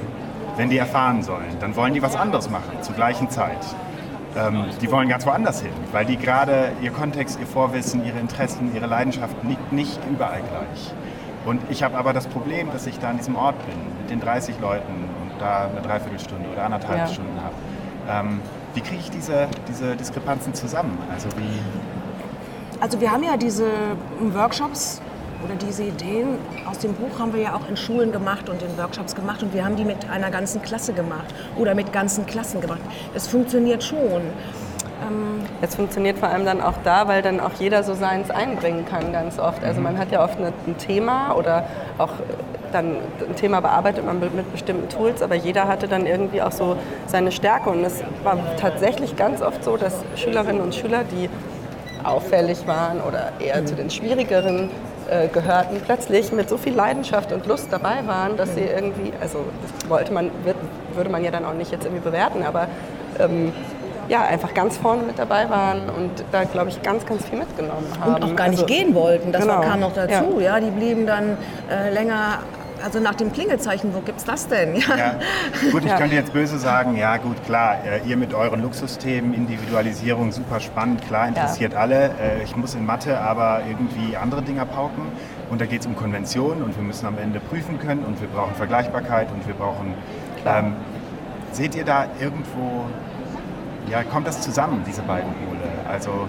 wenn 0.56 0.70
die 0.70 0.78
erfahren 0.78 1.22
sollen, 1.22 1.56
dann 1.60 1.74
wollen 1.76 1.94
die 1.94 2.02
was 2.02 2.14
anderes 2.14 2.50
machen 2.50 2.82
zur 2.82 2.94
gleichen 2.94 3.30
Zeit. 3.30 3.64
Ähm, 4.36 4.66
die 4.80 4.90
wollen 4.90 5.08
ganz 5.08 5.26
woanders 5.26 5.62
hin, 5.62 5.72
weil 5.90 6.04
die 6.04 6.16
gerade 6.16 6.72
ihr 6.82 6.92
Kontext, 6.92 7.40
ihr 7.40 7.46
Vorwissen, 7.46 8.04
ihre 8.04 8.18
Interessen, 8.18 8.74
ihre 8.74 8.86
Leidenschaften 8.86 9.48
liegt 9.48 9.72
nicht 9.72 9.98
überall 10.08 10.40
gleich. 10.40 10.92
Und 11.46 11.60
ich 11.70 11.82
habe 11.82 11.96
aber 11.96 12.12
das 12.12 12.26
Problem, 12.26 12.70
dass 12.72 12.86
ich 12.86 12.98
da 12.98 13.08
an 13.10 13.16
diesem 13.16 13.34
Ort 13.34 13.56
bin, 13.66 13.74
mit 14.00 14.10
den 14.10 14.20
30 14.20 14.60
Leuten 14.60 15.08
da 15.40 15.68
eine 15.70 15.80
Dreiviertelstunde 15.80 16.48
oder 16.50 16.64
anderthalb 16.64 16.98
ja. 16.98 17.06
Stunden 17.06 17.40
habe. 17.42 17.54
Ähm, 18.28 18.40
wie 18.74 18.80
kriege 18.80 19.00
ich 19.00 19.10
diese, 19.10 19.48
diese 19.68 19.96
Diskrepanzen 19.96 20.54
zusammen? 20.54 20.96
Also, 21.12 21.28
wie 21.36 21.60
also 22.80 22.98
wir 22.98 23.12
haben 23.12 23.22
ja 23.22 23.36
diese 23.36 23.66
Workshops 24.32 25.02
oder 25.44 25.54
diese 25.54 25.82
Ideen 25.84 26.38
aus 26.68 26.78
dem 26.78 26.94
Buch 26.94 27.18
haben 27.18 27.34
wir 27.34 27.42
ja 27.42 27.54
auch 27.54 27.68
in 27.68 27.76
Schulen 27.76 28.10
gemacht 28.10 28.48
und 28.48 28.62
in 28.62 28.76
Workshops 28.78 29.14
gemacht 29.14 29.42
und 29.42 29.52
wir 29.52 29.64
haben 29.64 29.76
die 29.76 29.84
mit 29.84 30.08
einer 30.08 30.30
ganzen 30.30 30.62
Klasse 30.62 30.94
gemacht 30.94 31.26
oder 31.56 31.74
mit 31.74 31.92
ganzen 31.92 32.24
Klassen 32.24 32.60
gemacht. 32.60 32.80
Das 33.12 33.28
funktioniert 33.28 33.84
schon. 33.84 34.22
Ähm, 35.06 35.42
es 35.60 35.74
funktioniert 35.74 36.18
vor 36.18 36.28
allem 36.28 36.46
dann 36.46 36.62
auch 36.62 36.76
da, 36.82 37.06
weil 37.06 37.20
dann 37.20 37.38
auch 37.40 37.52
jeder 37.58 37.82
so 37.82 37.94
seins 37.94 38.30
einbringen 38.30 38.86
kann 38.86 39.12
ganz 39.12 39.38
oft. 39.38 39.62
Also 39.62 39.82
man 39.82 39.98
hat 39.98 40.10
ja 40.10 40.24
oft 40.24 40.38
ein 40.38 40.78
Thema 40.78 41.34
oder 41.34 41.66
auch 41.98 42.12
dann 42.72 42.96
ein 43.26 43.36
Thema 43.36 43.60
bearbeitet 43.60 44.04
man 44.04 44.20
mit 44.20 44.52
bestimmten 44.52 44.88
Tools, 44.88 45.22
aber 45.22 45.34
jeder 45.34 45.68
hatte 45.68 45.88
dann 45.88 46.06
irgendwie 46.06 46.42
auch 46.42 46.52
so 46.52 46.76
seine 47.06 47.32
Stärke. 47.32 47.70
Und 47.70 47.84
es 47.84 48.02
war 48.22 48.38
tatsächlich 48.56 49.16
ganz 49.16 49.42
oft 49.42 49.62
so, 49.64 49.76
dass 49.76 50.02
Schülerinnen 50.16 50.60
und 50.60 50.74
Schüler, 50.74 51.04
die 51.04 51.28
auffällig 52.04 52.66
waren 52.66 53.00
oder 53.00 53.32
eher 53.40 53.64
zu 53.66 53.74
den 53.74 53.90
schwierigeren 53.90 54.70
äh, 55.10 55.28
gehörten, 55.28 55.80
plötzlich 55.84 56.32
mit 56.32 56.48
so 56.48 56.56
viel 56.56 56.74
Leidenschaft 56.74 57.32
und 57.32 57.46
Lust 57.46 57.68
dabei 57.70 58.06
waren, 58.06 58.36
dass 58.36 58.54
sie 58.54 58.62
irgendwie, 58.62 59.12
also 59.20 59.44
das 59.62 59.90
wollte 59.90 60.12
man, 60.12 60.30
würde 60.94 61.10
man 61.10 61.24
ja 61.24 61.30
dann 61.30 61.44
auch 61.44 61.54
nicht 61.54 61.72
jetzt 61.72 61.84
irgendwie 61.84 62.02
bewerten, 62.02 62.42
aber 62.42 62.68
ähm, 63.18 63.52
ja, 64.10 64.22
einfach 64.22 64.52
ganz 64.54 64.76
vorne 64.76 65.04
mit 65.04 65.18
dabei 65.18 65.48
waren 65.48 65.88
und 65.88 66.10
da, 66.32 66.44
glaube 66.44 66.68
ich, 66.68 66.82
ganz, 66.82 67.06
ganz 67.06 67.24
viel 67.26 67.38
mitgenommen 67.38 67.86
haben. 68.00 68.14
Und 68.14 68.24
auch 68.24 68.36
gar 68.36 68.48
nicht 68.48 68.62
also, 68.62 68.66
gehen 68.66 68.94
wollten, 68.94 69.30
das 69.30 69.42
genau. 69.42 69.60
kam 69.60 69.80
noch 69.80 69.94
dazu. 69.94 70.40
Ja. 70.40 70.58
ja. 70.58 70.60
die 70.60 70.70
blieben 70.70 71.06
dann 71.06 71.38
äh, 71.70 71.92
länger 71.92 72.40
also 72.82 73.00
nach 73.00 73.14
dem 73.14 73.32
Klingelzeichen, 73.32 73.94
wo 73.94 74.00
gibt 74.00 74.18
es 74.18 74.24
das 74.24 74.48
denn? 74.48 74.76
Ja. 74.76 74.96
ja. 74.96 75.14
Gut, 75.72 75.84
ich 75.84 75.90
ja. 75.90 75.98
könnte 75.98 76.14
jetzt 76.14 76.32
böse 76.32 76.58
sagen, 76.58 76.96
ja 76.96 77.16
gut, 77.16 77.44
klar, 77.44 77.78
äh, 77.84 78.08
ihr 78.08 78.16
mit 78.16 78.34
euren 78.34 78.62
Luxusthemen, 78.62 79.34
Individualisierung, 79.34 80.32
super 80.32 80.60
spannend, 80.60 81.06
klar, 81.06 81.28
interessiert 81.28 81.74
ja. 81.74 81.80
alle. 81.80 82.10
Äh, 82.20 82.42
ich 82.44 82.56
muss 82.56 82.74
in 82.74 82.86
Mathe 82.86 83.18
aber 83.18 83.62
irgendwie 83.68 84.16
andere 84.16 84.42
Dinger 84.42 84.64
pauken. 84.64 85.02
Und 85.50 85.60
da 85.60 85.66
geht 85.66 85.80
es 85.80 85.86
um 85.86 85.96
Konventionen 85.96 86.62
und 86.62 86.76
wir 86.76 86.84
müssen 86.84 87.06
am 87.06 87.18
Ende 87.18 87.40
prüfen 87.40 87.78
können 87.78 88.04
und 88.04 88.20
wir 88.20 88.28
brauchen 88.28 88.54
Vergleichbarkeit 88.54 89.28
und 89.32 89.46
wir 89.46 89.54
brauchen... 89.54 89.94
Ähm, 90.46 90.74
seht 91.52 91.74
ihr 91.74 91.84
da 91.84 92.06
irgendwo, 92.20 92.84
ja, 93.88 94.02
kommt 94.04 94.26
das 94.26 94.40
zusammen, 94.40 94.82
diese 94.86 95.02
beiden 95.02 95.32
Pole? 95.32 95.60
Also 95.88 96.28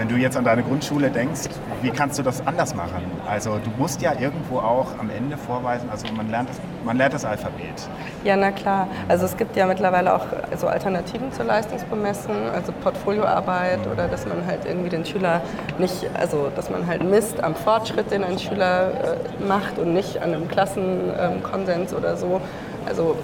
wenn 0.00 0.08
du 0.08 0.16
jetzt 0.16 0.34
an 0.34 0.44
deine 0.44 0.62
Grundschule 0.62 1.10
denkst, 1.10 1.50
wie 1.82 1.90
kannst 1.90 2.18
du 2.18 2.22
das 2.22 2.46
anders 2.46 2.74
machen? 2.74 3.02
Also 3.28 3.58
du 3.62 3.70
musst 3.76 4.00
ja 4.00 4.18
irgendwo 4.18 4.58
auch 4.58 4.98
am 4.98 5.10
Ende 5.10 5.36
vorweisen, 5.36 5.90
also 5.90 6.06
man 6.14 6.30
lernt 6.30 6.48
das, 6.48 6.56
man 6.86 6.96
lernt 6.96 7.12
das 7.12 7.26
Alphabet. 7.26 7.86
Ja, 8.24 8.34
na 8.34 8.50
klar. 8.50 8.88
Also 9.08 9.26
es 9.26 9.36
gibt 9.36 9.56
ja 9.56 9.66
mittlerweile 9.66 10.14
auch 10.14 10.24
also 10.50 10.68
Alternativen 10.68 11.30
zur 11.34 11.44
Leistungsbemessen, 11.44 12.34
also 12.54 12.72
Portfolioarbeit 12.82 13.80
oder 13.92 14.08
dass 14.08 14.24
man 14.24 14.46
halt 14.46 14.64
irgendwie 14.64 14.88
den 14.88 15.04
Schüler 15.04 15.42
nicht, 15.78 16.06
also 16.18 16.50
dass 16.56 16.70
man 16.70 16.86
halt 16.86 17.04
misst 17.04 17.44
am 17.44 17.54
Fortschritt, 17.54 18.10
den 18.10 18.24
ein 18.24 18.38
Schüler 18.38 18.88
äh, 18.88 19.44
macht 19.46 19.78
und 19.78 19.92
nicht 19.92 20.22
an 20.22 20.32
einem 20.32 20.48
Klassenkonsens 20.48 21.92
ähm, 21.92 21.98
oder 21.98 22.16
so. 22.16 22.40
Also 22.86 23.16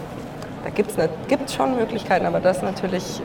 da 0.62 0.68
gibt 0.68 0.90
es 0.90 1.54
schon 1.54 1.74
Möglichkeiten, 1.74 2.26
aber 2.26 2.40
das 2.40 2.60
natürlich 2.60 3.22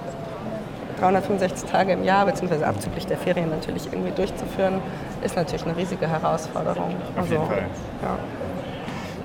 365 1.02 1.70
Tage 1.70 1.94
im 1.94 2.04
Jahr, 2.04 2.26
beziehungsweise 2.26 2.66
abzüglich 2.68 3.08
der 3.08 3.18
Ferien 3.18 3.50
natürlich 3.50 3.88
irgendwie 3.92 4.12
durchzuführen, 4.12 4.76
ist 5.24 5.36
natürlich 5.36 5.66
eine 5.66 5.76
riesige 5.76 6.08
Herausforderung. 6.08 6.96
Auf 7.16 7.24
also, 7.24 7.34
jeden 7.34 7.48
Fall. 7.48 7.66
Ja. 8.04 8.18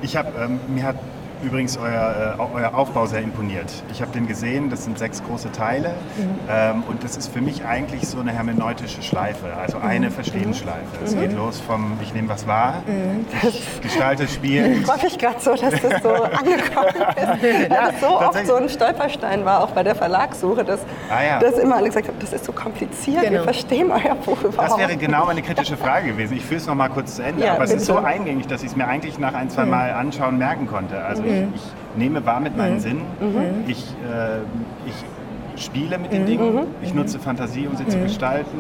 Ich 0.01 0.17
habe, 0.17 0.29
ähm, 0.41 0.61
mir 0.69 0.85
hat 0.85 0.97
übrigens 1.43 1.77
euer, 1.77 2.37
äh, 2.39 2.57
euer 2.57 2.75
Aufbau 2.75 3.07
sehr 3.07 3.21
imponiert. 3.21 3.71
Ich 3.93 4.01
habe 4.01 4.13
den 4.13 4.27
gesehen, 4.27 4.71
das 4.71 4.85
sind 4.85 4.99
sechs 4.99 5.23
große 5.23 5.53
Teile 5.53 5.95
mhm. 6.17 6.39
ähm, 6.49 6.83
und 6.89 7.05
das 7.05 7.17
ist 7.17 7.33
für 7.33 7.41
mich 7.41 7.65
eigentlich 7.65 8.09
so 8.09 8.21
eine 8.21 8.33
hermeneutische 8.33 9.03
Schleife, 9.03 9.55
also 9.61 9.79
eine 9.79 10.07
mhm. 10.07 10.13
Verstehensschleife. 10.13 11.05
Es 11.05 11.15
mhm. 11.15 11.21
geht 11.21 11.33
los 11.35 11.61
vom 11.61 11.99
Ich 12.03 12.15
nehme 12.15 12.29
was 12.29 12.47
wahr, 12.47 12.83
mhm. 12.87 13.27
gestalte 13.83 14.27
Spiel. 14.37 14.79
Ich 14.81 14.87
freue 14.87 15.03
mich 15.03 15.19
gerade 15.19 15.41
so, 15.41 15.55
dass 15.55 15.81
das 15.81 16.03
so 16.03 16.13
angekommen 16.15 16.89
ist, 16.89 17.43
ja, 17.71 17.91
das 17.91 18.01
so 18.01 18.21
oft 18.21 18.47
so 18.47 18.55
ein 18.55 18.69
Stolperstein 18.69 19.45
war, 19.45 19.63
auch 19.63 19.71
bei 19.71 19.83
der 19.83 19.95
Verlagssuche, 19.95 20.65
dass, 20.65 20.81
ah, 21.11 21.23
ja. 21.23 21.39
dass 21.39 21.59
immer 21.59 21.77
alle 21.77 21.89
gesagt 21.89 22.09
haben, 22.09 22.19
das 22.19 22.33
ist 22.33 22.45
so 22.45 22.53
kompliziert, 22.53 23.21
genau. 23.21 23.33
wir 23.33 23.43
verstehen 23.43 23.91
euer 23.91 24.15
Buch 24.15 24.43
überhaupt 24.43 24.71
Das 24.71 24.79
wäre 24.79 24.97
genau 24.97 25.27
meine 25.27 25.43
kritische 25.43 25.77
Frage 25.77 26.09
gewesen. 26.09 26.37
Ich 26.37 26.45
führe 26.45 26.61
es 26.61 26.67
noch 26.67 26.75
mal 26.75 26.89
kurz 26.89 27.17
zu 27.17 27.23
Ende, 27.23 27.45
ja, 27.45 27.55
aber 27.55 27.65
es 27.65 27.73
ist 27.73 27.87
so 27.87 27.99
eingängig, 27.99 28.47
dass 28.47 28.63
ich 28.63 28.71
es 28.71 28.77
mir 28.77 28.87
eigentlich 28.87 29.19
nach 29.19 29.35
ein, 29.35 29.51
zwei. 29.51 29.67
Mal 29.67 29.93
anschauen 29.93 30.39
merken 30.39 30.67
konnte. 30.67 31.03
Also 31.05 31.23
ich 31.27 31.33
ich, 31.55 31.63
ich 31.93 31.99
nehme 31.99 32.25
wahr 32.25 32.41
mit 32.41 32.57
meinen 32.57 32.81
Sinnen, 32.81 33.03
ich, 33.67 33.79
äh, 33.79 34.39
ich 34.87 35.63
spiele 35.65 35.99
mit 35.99 36.13
den 36.13 36.27
Dingen, 36.27 36.67
ich 36.83 36.93
nutze 36.95 37.19
Fantasie, 37.19 37.67
um 37.67 37.77
sie 37.77 37.87
zu 37.87 37.99
gestalten. 37.99 38.59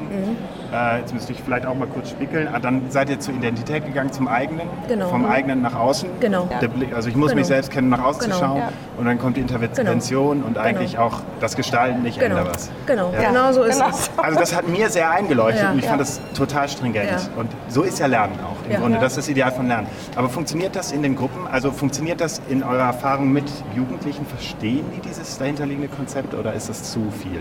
Äh, 0.72 1.00
jetzt 1.00 1.14
müsste 1.14 1.32
ich 1.32 1.42
vielleicht 1.42 1.66
auch 1.66 1.74
mal 1.74 1.86
kurz 1.88 2.10
spickeln. 2.10 2.48
Ah, 2.52 2.58
dann 2.58 2.82
seid 2.90 3.08
ihr 3.10 3.20
zur 3.20 3.34
Identität 3.34 3.86
gegangen, 3.86 4.12
zum 4.12 4.28
eigenen, 4.28 4.68
Genau. 4.88 5.08
vom 5.08 5.24
eigenen 5.24 5.62
nach 5.62 5.74
außen. 5.74 6.08
Genau. 6.20 6.48
Der 6.60 6.68
Blick, 6.68 6.94
also 6.94 7.08
ich 7.08 7.16
muss 7.16 7.30
Genau. 7.30 7.40
mich 7.40 7.46
selbst 7.46 7.70
kennen, 7.70 7.88
nach 7.88 8.02
außen 8.02 8.22
Genau. 8.24 8.34
zu 8.34 8.40
schauen. 8.40 8.58
Ja. 8.58 8.68
Und 8.98 9.06
dann 9.06 9.18
kommt 9.18 9.36
die 9.36 9.40
Intervention 9.42 10.42
und 10.42 10.58
eigentlich 10.58 10.98
auch 10.98 11.20
das 11.40 11.56
Gestalten, 11.56 12.04
ich 12.06 12.18
Genau, 12.18 12.36
ändere 12.38 12.54
was. 12.54 12.70
genau, 12.86 13.12
Ja. 13.12 13.28
genau 13.28 13.52
so 13.52 13.62
ist 13.62 13.78
Genau. 13.78 13.90
es. 13.90 14.10
Also 14.16 14.38
das 14.40 14.54
hat 14.56 14.68
mir 14.68 14.88
sehr 14.90 15.10
eingeleuchtet 15.10 15.62
Ja. 15.62 15.70
und 15.70 15.78
ich 15.78 15.86
fand 15.86 16.00
das 16.00 16.20
total 16.34 16.68
stringent. 16.68 17.10
Ja. 17.10 17.18
Und 17.40 17.50
so 17.68 17.82
ist 17.82 17.98
ja 17.98 18.06
Lernen 18.06 18.38
auch 18.40 18.64
im 18.66 18.72
Ja. 18.72 18.78
Grunde. 18.80 18.96
Ja. 18.96 19.02
Das 19.02 19.12
ist 19.12 19.18
das 19.18 19.28
Ideal 19.28 19.52
von 19.52 19.68
Lernen. 19.68 19.86
Aber 20.16 20.28
funktioniert 20.28 20.74
das 20.74 20.92
in 20.92 21.02
den 21.02 21.14
Gruppen? 21.16 21.46
Also 21.50 21.70
funktioniert 21.70 22.20
das 22.20 22.40
in 22.48 22.62
eurer 22.62 22.86
Erfahrung 22.86 23.32
mit 23.32 23.44
Jugendlichen? 23.74 24.26
Verstehen 24.26 24.84
die 24.96 25.00
dieses 25.00 25.38
dahinterliegende 25.38 25.88
Konzept 25.88 26.34
oder 26.34 26.52
ist 26.54 26.68
das 26.68 26.82
zu 26.92 27.00
viel? 27.22 27.40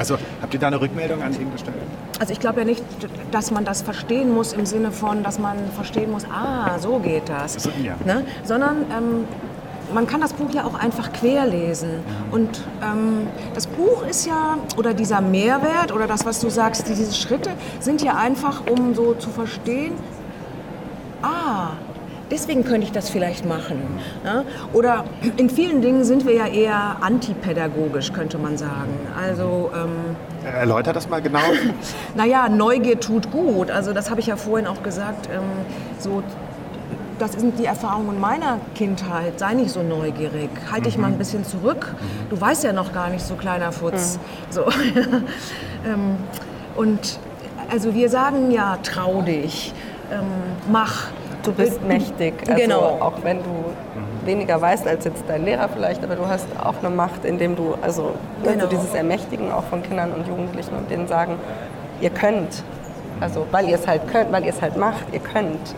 Also 0.00 0.16
habt 0.40 0.54
ihr 0.54 0.58
da 0.60 0.68
eine 0.68 0.80
Rückmeldung 0.80 1.20
an 1.22 1.32
ihn 1.38 1.52
gestellt? 1.52 1.76
Also 2.18 2.32
ich 2.32 2.40
glaube 2.40 2.60
ja 2.60 2.64
nicht, 2.64 2.82
dass 3.32 3.50
man 3.50 3.66
das 3.66 3.82
verstehen 3.82 4.32
muss 4.32 4.54
im 4.54 4.64
Sinne 4.64 4.92
von, 4.92 5.22
dass 5.22 5.38
man 5.38 5.58
verstehen 5.76 6.10
muss, 6.10 6.24
ah, 6.24 6.78
so 6.78 6.98
geht 7.00 7.28
das. 7.28 7.52
So, 7.54 7.68
ja. 7.82 7.96
ne? 8.06 8.24
Sondern 8.42 8.76
ähm, 8.96 9.24
man 9.92 10.06
kann 10.06 10.22
das 10.22 10.32
Buch 10.32 10.48
ja 10.54 10.64
auch 10.64 10.72
einfach 10.74 11.12
querlesen. 11.12 11.90
Und 12.30 12.62
ähm, 12.82 13.26
das 13.54 13.66
Buch 13.66 14.06
ist 14.08 14.24
ja, 14.26 14.56
oder 14.78 14.94
dieser 14.94 15.20
Mehrwert 15.20 15.92
oder 15.92 16.06
das, 16.06 16.24
was 16.24 16.40
du 16.40 16.48
sagst, 16.48 16.88
die- 16.88 16.94
diese 16.94 17.12
Schritte 17.14 17.50
sind 17.80 18.00
ja 18.00 18.16
einfach, 18.16 18.62
um 18.70 18.94
so 18.94 19.12
zu 19.14 19.28
verstehen, 19.28 19.92
ah, 21.22 21.72
deswegen 22.30 22.64
könnte 22.64 22.86
ich 22.86 22.92
das 22.92 23.10
vielleicht 23.10 23.44
machen. 23.44 23.80
Ne? 24.24 24.44
Oder 24.72 25.04
in 25.36 25.50
vielen 25.50 25.82
Dingen 25.82 26.04
sind 26.04 26.26
wir 26.26 26.34
ja 26.34 26.46
eher 26.46 26.96
antipädagogisch, 27.00 28.12
könnte 28.12 28.38
man 28.38 28.56
sagen. 28.56 28.94
Also, 29.18 29.70
ähm, 29.74 30.16
Erläutert 30.44 30.96
das 30.96 31.08
mal 31.08 31.20
genau. 31.20 31.40
naja, 32.14 32.48
Neugier 32.48 32.98
tut 32.98 33.30
gut. 33.30 33.70
Also 33.70 33.92
das 33.92 34.10
habe 34.10 34.20
ich 34.20 34.26
ja 34.26 34.36
vorhin 34.36 34.66
auch 34.66 34.82
gesagt. 34.82 35.28
Ähm, 35.32 35.42
so, 35.98 36.22
das 37.18 37.32
sind 37.32 37.58
die 37.58 37.66
Erfahrungen 37.66 38.18
meiner 38.18 38.58
Kindheit. 38.74 39.38
Sei 39.38 39.52
nicht 39.52 39.70
so 39.70 39.82
neugierig. 39.82 40.48
Halt 40.72 40.86
dich 40.86 40.96
mal 40.96 41.08
ein 41.08 41.18
bisschen 41.18 41.44
zurück. 41.44 41.94
Du 42.30 42.40
weißt 42.40 42.64
ja 42.64 42.72
noch 42.72 42.92
gar 42.92 43.10
nicht, 43.10 43.24
so 43.24 43.34
kleiner 43.34 43.72
Futz. 43.72 44.18
So. 44.48 44.62
ähm, 45.86 46.16
und 46.76 47.18
also 47.70 47.94
wir 47.94 48.08
sagen 48.08 48.50
ja, 48.50 48.78
trau 48.82 49.22
dich, 49.22 49.74
ähm, 50.10 50.24
mach. 50.70 51.08
Du 51.42 51.52
bist 51.52 51.82
mächtig. 51.86 52.34
Also 52.48 52.60
Genau. 52.62 52.98
Auch 53.00 53.14
wenn 53.22 53.38
du 53.38 53.64
weniger 54.24 54.60
weißt 54.60 54.86
als 54.86 55.04
jetzt 55.04 55.24
dein 55.28 55.44
Lehrer 55.44 55.68
vielleicht, 55.74 56.04
aber 56.04 56.16
du 56.16 56.26
hast 56.26 56.46
auch 56.62 56.74
eine 56.82 56.94
Macht, 56.94 57.24
indem 57.24 57.56
du, 57.56 57.74
also, 57.82 58.12
Genau. 58.42 58.54
also 58.54 58.66
dieses 58.66 58.94
Ermächtigen 58.94 59.50
auch 59.50 59.64
von 59.64 59.82
Kindern 59.82 60.12
und 60.12 60.26
Jugendlichen 60.26 60.74
und 60.74 60.90
denen 60.90 61.08
sagen, 61.08 61.36
ihr 62.00 62.10
könnt. 62.10 62.62
Also 63.20 63.46
weil 63.50 63.68
ihr 63.68 63.74
es 63.74 63.86
halt 63.86 64.10
könnt, 64.10 64.32
weil 64.32 64.44
ihr 64.44 64.50
es 64.50 64.62
halt 64.62 64.78
macht, 64.78 65.04
ihr 65.12 65.20
könnt. 65.20 65.74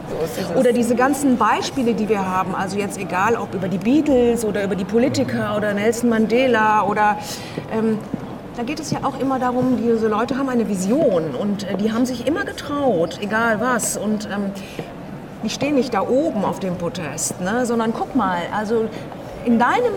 So 0.48 0.60
Oder 0.60 0.72
diese 0.72 0.94
ganzen 0.94 1.36
Beispiele, 1.38 1.92
die 1.92 2.08
wir 2.08 2.24
haben, 2.24 2.54
also 2.54 2.78
jetzt 2.78 2.98
egal 2.98 3.34
ob 3.36 3.52
über 3.54 3.66
die 3.66 3.78
Beatles 3.78 4.44
oder 4.44 4.62
über 4.62 4.76
die 4.76 4.84
Politiker 4.84 5.56
oder 5.56 5.74
Nelson 5.74 6.08
Mandela 6.08 6.84
oder 6.84 7.16
ähm, 7.76 7.98
da 8.56 8.62
geht 8.62 8.78
es 8.78 8.92
ja 8.92 8.98
auch 9.02 9.18
immer 9.18 9.38
darum, 9.40 9.76
diese 9.82 10.06
Leute 10.08 10.36
haben 10.36 10.50
eine 10.50 10.68
Vision 10.68 11.34
und 11.34 11.64
äh, 11.68 11.76
die 11.76 11.90
haben 11.92 12.06
sich 12.06 12.28
immer 12.28 12.44
getraut, 12.44 13.18
egal 13.20 13.60
was. 13.60 13.96
Und 13.96 14.26
ähm, 14.26 14.52
die 15.42 15.50
stehen 15.50 15.74
nicht 15.74 15.94
da 15.94 16.02
oben 16.02 16.44
auf 16.44 16.60
dem 16.60 16.76
Podest, 16.76 17.40
ne, 17.40 17.66
sondern 17.66 17.92
guck 17.92 18.14
mal, 18.14 18.38
also 18.54 18.88
in 19.44 19.58
deinem 19.58 19.92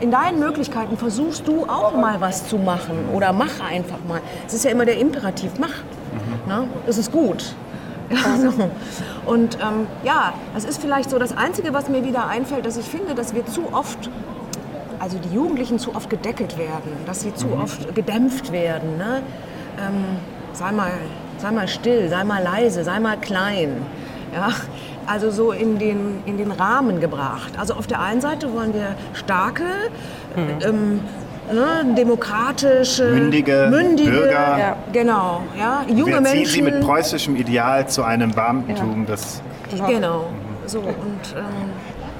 in 0.00 0.10
deinen 0.10 0.38
Möglichkeiten 0.40 0.96
versuchst 0.96 1.46
du 1.46 1.64
auch 1.64 1.94
mal 1.94 2.20
was 2.22 2.48
zu 2.48 2.56
machen 2.56 2.96
oder 3.12 3.34
mach 3.34 3.60
einfach 3.60 3.98
mal. 4.08 4.20
Es 4.46 4.54
ist 4.54 4.64
ja 4.64 4.70
immer 4.70 4.86
der 4.86 4.98
Imperativ, 4.98 5.52
mach. 5.58 5.74
Ne? 6.46 6.66
Das 6.86 6.96
ist 6.96 7.12
gut. 7.12 7.54
Ja, 8.08 8.36
so. 8.50 8.70
Und 9.26 9.58
ähm, 9.60 9.86
ja, 10.02 10.32
das 10.54 10.64
ist 10.64 10.80
vielleicht 10.80 11.10
so 11.10 11.18
das 11.18 11.36
Einzige, 11.36 11.72
was 11.74 11.88
mir 11.88 12.04
wieder 12.04 12.26
einfällt, 12.26 12.66
dass 12.66 12.76
ich 12.76 12.86
finde, 12.86 13.14
dass 13.14 13.34
wir 13.34 13.46
zu 13.46 13.72
oft, 13.72 14.10
also 14.98 15.18
die 15.18 15.34
Jugendlichen 15.34 15.78
zu 15.78 15.94
oft 15.94 16.10
gedeckelt 16.10 16.58
werden, 16.58 16.92
dass 17.06 17.20
sie 17.20 17.34
zu 17.34 17.48
oft 17.52 17.94
gedämpft 17.94 18.52
werden. 18.52 18.96
Ne? 18.96 19.22
Ähm, 19.78 20.04
sei, 20.54 20.72
mal, 20.72 20.92
sei 21.38 21.50
mal 21.50 21.68
still, 21.68 22.08
sei 22.08 22.24
mal 22.24 22.42
leise, 22.42 22.84
sei 22.84 22.98
mal 23.00 23.18
klein. 23.18 23.82
Ja? 24.34 24.50
Also 25.06 25.30
so 25.30 25.52
in 25.52 25.78
den, 25.78 26.22
in 26.26 26.36
den 26.36 26.52
Rahmen 26.52 27.00
gebracht. 27.00 27.52
Also 27.58 27.74
auf 27.74 27.86
der 27.86 28.00
einen 28.00 28.20
Seite 28.20 28.52
wollen 28.52 28.74
wir 28.74 28.94
starke, 29.14 29.64
ähm, 30.36 31.00
ne, 31.52 31.94
demokratische, 31.96 33.10
Mündige 33.10 33.68
mündige 33.70 34.10
Bürger. 34.10 34.58
Ja. 34.58 34.76
Genau, 34.92 35.42
ja, 35.58 35.84
junge 35.88 36.12
Wir 36.12 36.20
Menschen. 36.20 36.46
sie 36.46 36.62
mit 36.62 36.80
preußischem 36.80 37.36
Ideal 37.36 37.88
zu 37.88 38.02
einem 38.02 38.30
Beamtentum, 38.32 39.06
das 39.06 39.42
Genau. 39.88 40.26
So 40.66 40.78
und 40.80 41.34
ähm, 41.36 41.44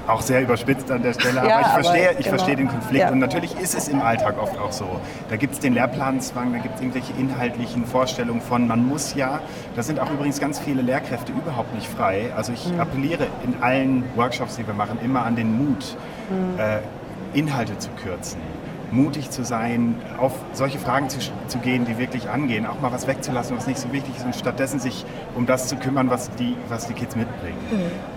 auch 0.07 0.21
sehr 0.21 0.41
überspitzt 0.41 0.89
an 0.91 1.03
der 1.03 1.13
Stelle, 1.13 1.35
Ja, 1.35 1.41
aber 1.41 1.59
ich 1.61 1.65
aber 1.67 1.83
verstehe, 1.83 2.11
ich 2.11 2.17
genau. 2.17 2.29
verstehe 2.29 2.55
den 2.55 2.67
Konflikt 2.67 3.01
Ja. 3.05 3.11
und 3.11 3.19
natürlich 3.19 3.55
ist 3.59 3.75
es 3.75 3.87
im 3.87 4.01
Alltag 4.01 4.35
oft 4.41 4.57
auch 4.57 4.71
so. 4.71 4.85
Da 5.29 5.35
gibt 5.37 5.53
es 5.53 5.59
den 5.59 5.73
Lehrplanzwang, 5.73 6.51
da 6.53 6.59
gibt 6.59 6.75
es 6.75 6.81
irgendwelche 6.81 7.13
inhaltlichen 7.19 7.85
Vorstellungen 7.85 8.41
von, 8.41 8.67
man 8.67 8.85
muss 8.87 9.13
ja, 9.15 9.39
da 9.75 9.83
sind 9.83 9.99
auch 9.99 10.09
übrigens 10.11 10.39
ganz 10.39 10.59
viele 10.59 10.81
Lehrkräfte 10.81 11.31
überhaupt 11.31 11.73
nicht 11.75 11.87
frei. 11.87 12.31
Also 12.35 12.51
ich 12.53 12.71
Mhm. 12.71 12.79
appelliere 12.79 13.27
in 13.45 13.61
allen 13.61 14.03
Workshops, 14.15 14.55
die 14.57 14.65
wir 14.67 14.73
machen, 14.73 14.97
immer 15.03 15.23
an 15.25 15.35
den 15.35 15.57
Mut, 15.57 15.97
Mhm. 16.29 16.59
äh, 16.59 17.37
Inhalte 17.37 17.77
zu 17.77 17.89
kürzen. 18.03 18.39
Mutig 18.91 19.31
zu 19.31 19.43
sein, 19.43 19.95
auf 20.17 20.33
solche 20.53 20.77
Fragen 20.77 21.09
zu, 21.09 21.19
zu 21.47 21.57
gehen, 21.59 21.85
die 21.85 21.97
wirklich 21.97 22.29
angehen, 22.29 22.65
auch 22.65 22.81
mal 22.81 22.91
was 22.91 23.07
wegzulassen, 23.07 23.55
was 23.57 23.65
nicht 23.65 23.79
so 23.79 23.91
wichtig 23.93 24.15
ist 24.17 24.25
und 24.25 24.35
stattdessen 24.35 24.79
sich 24.79 25.05
um 25.35 25.45
das 25.45 25.67
zu 25.67 25.77
kümmern, 25.77 26.09
was 26.09 26.29
die, 26.31 26.57
was 26.67 26.87
die 26.87 26.93
Kids 26.93 27.15
mitbringen. 27.15 27.57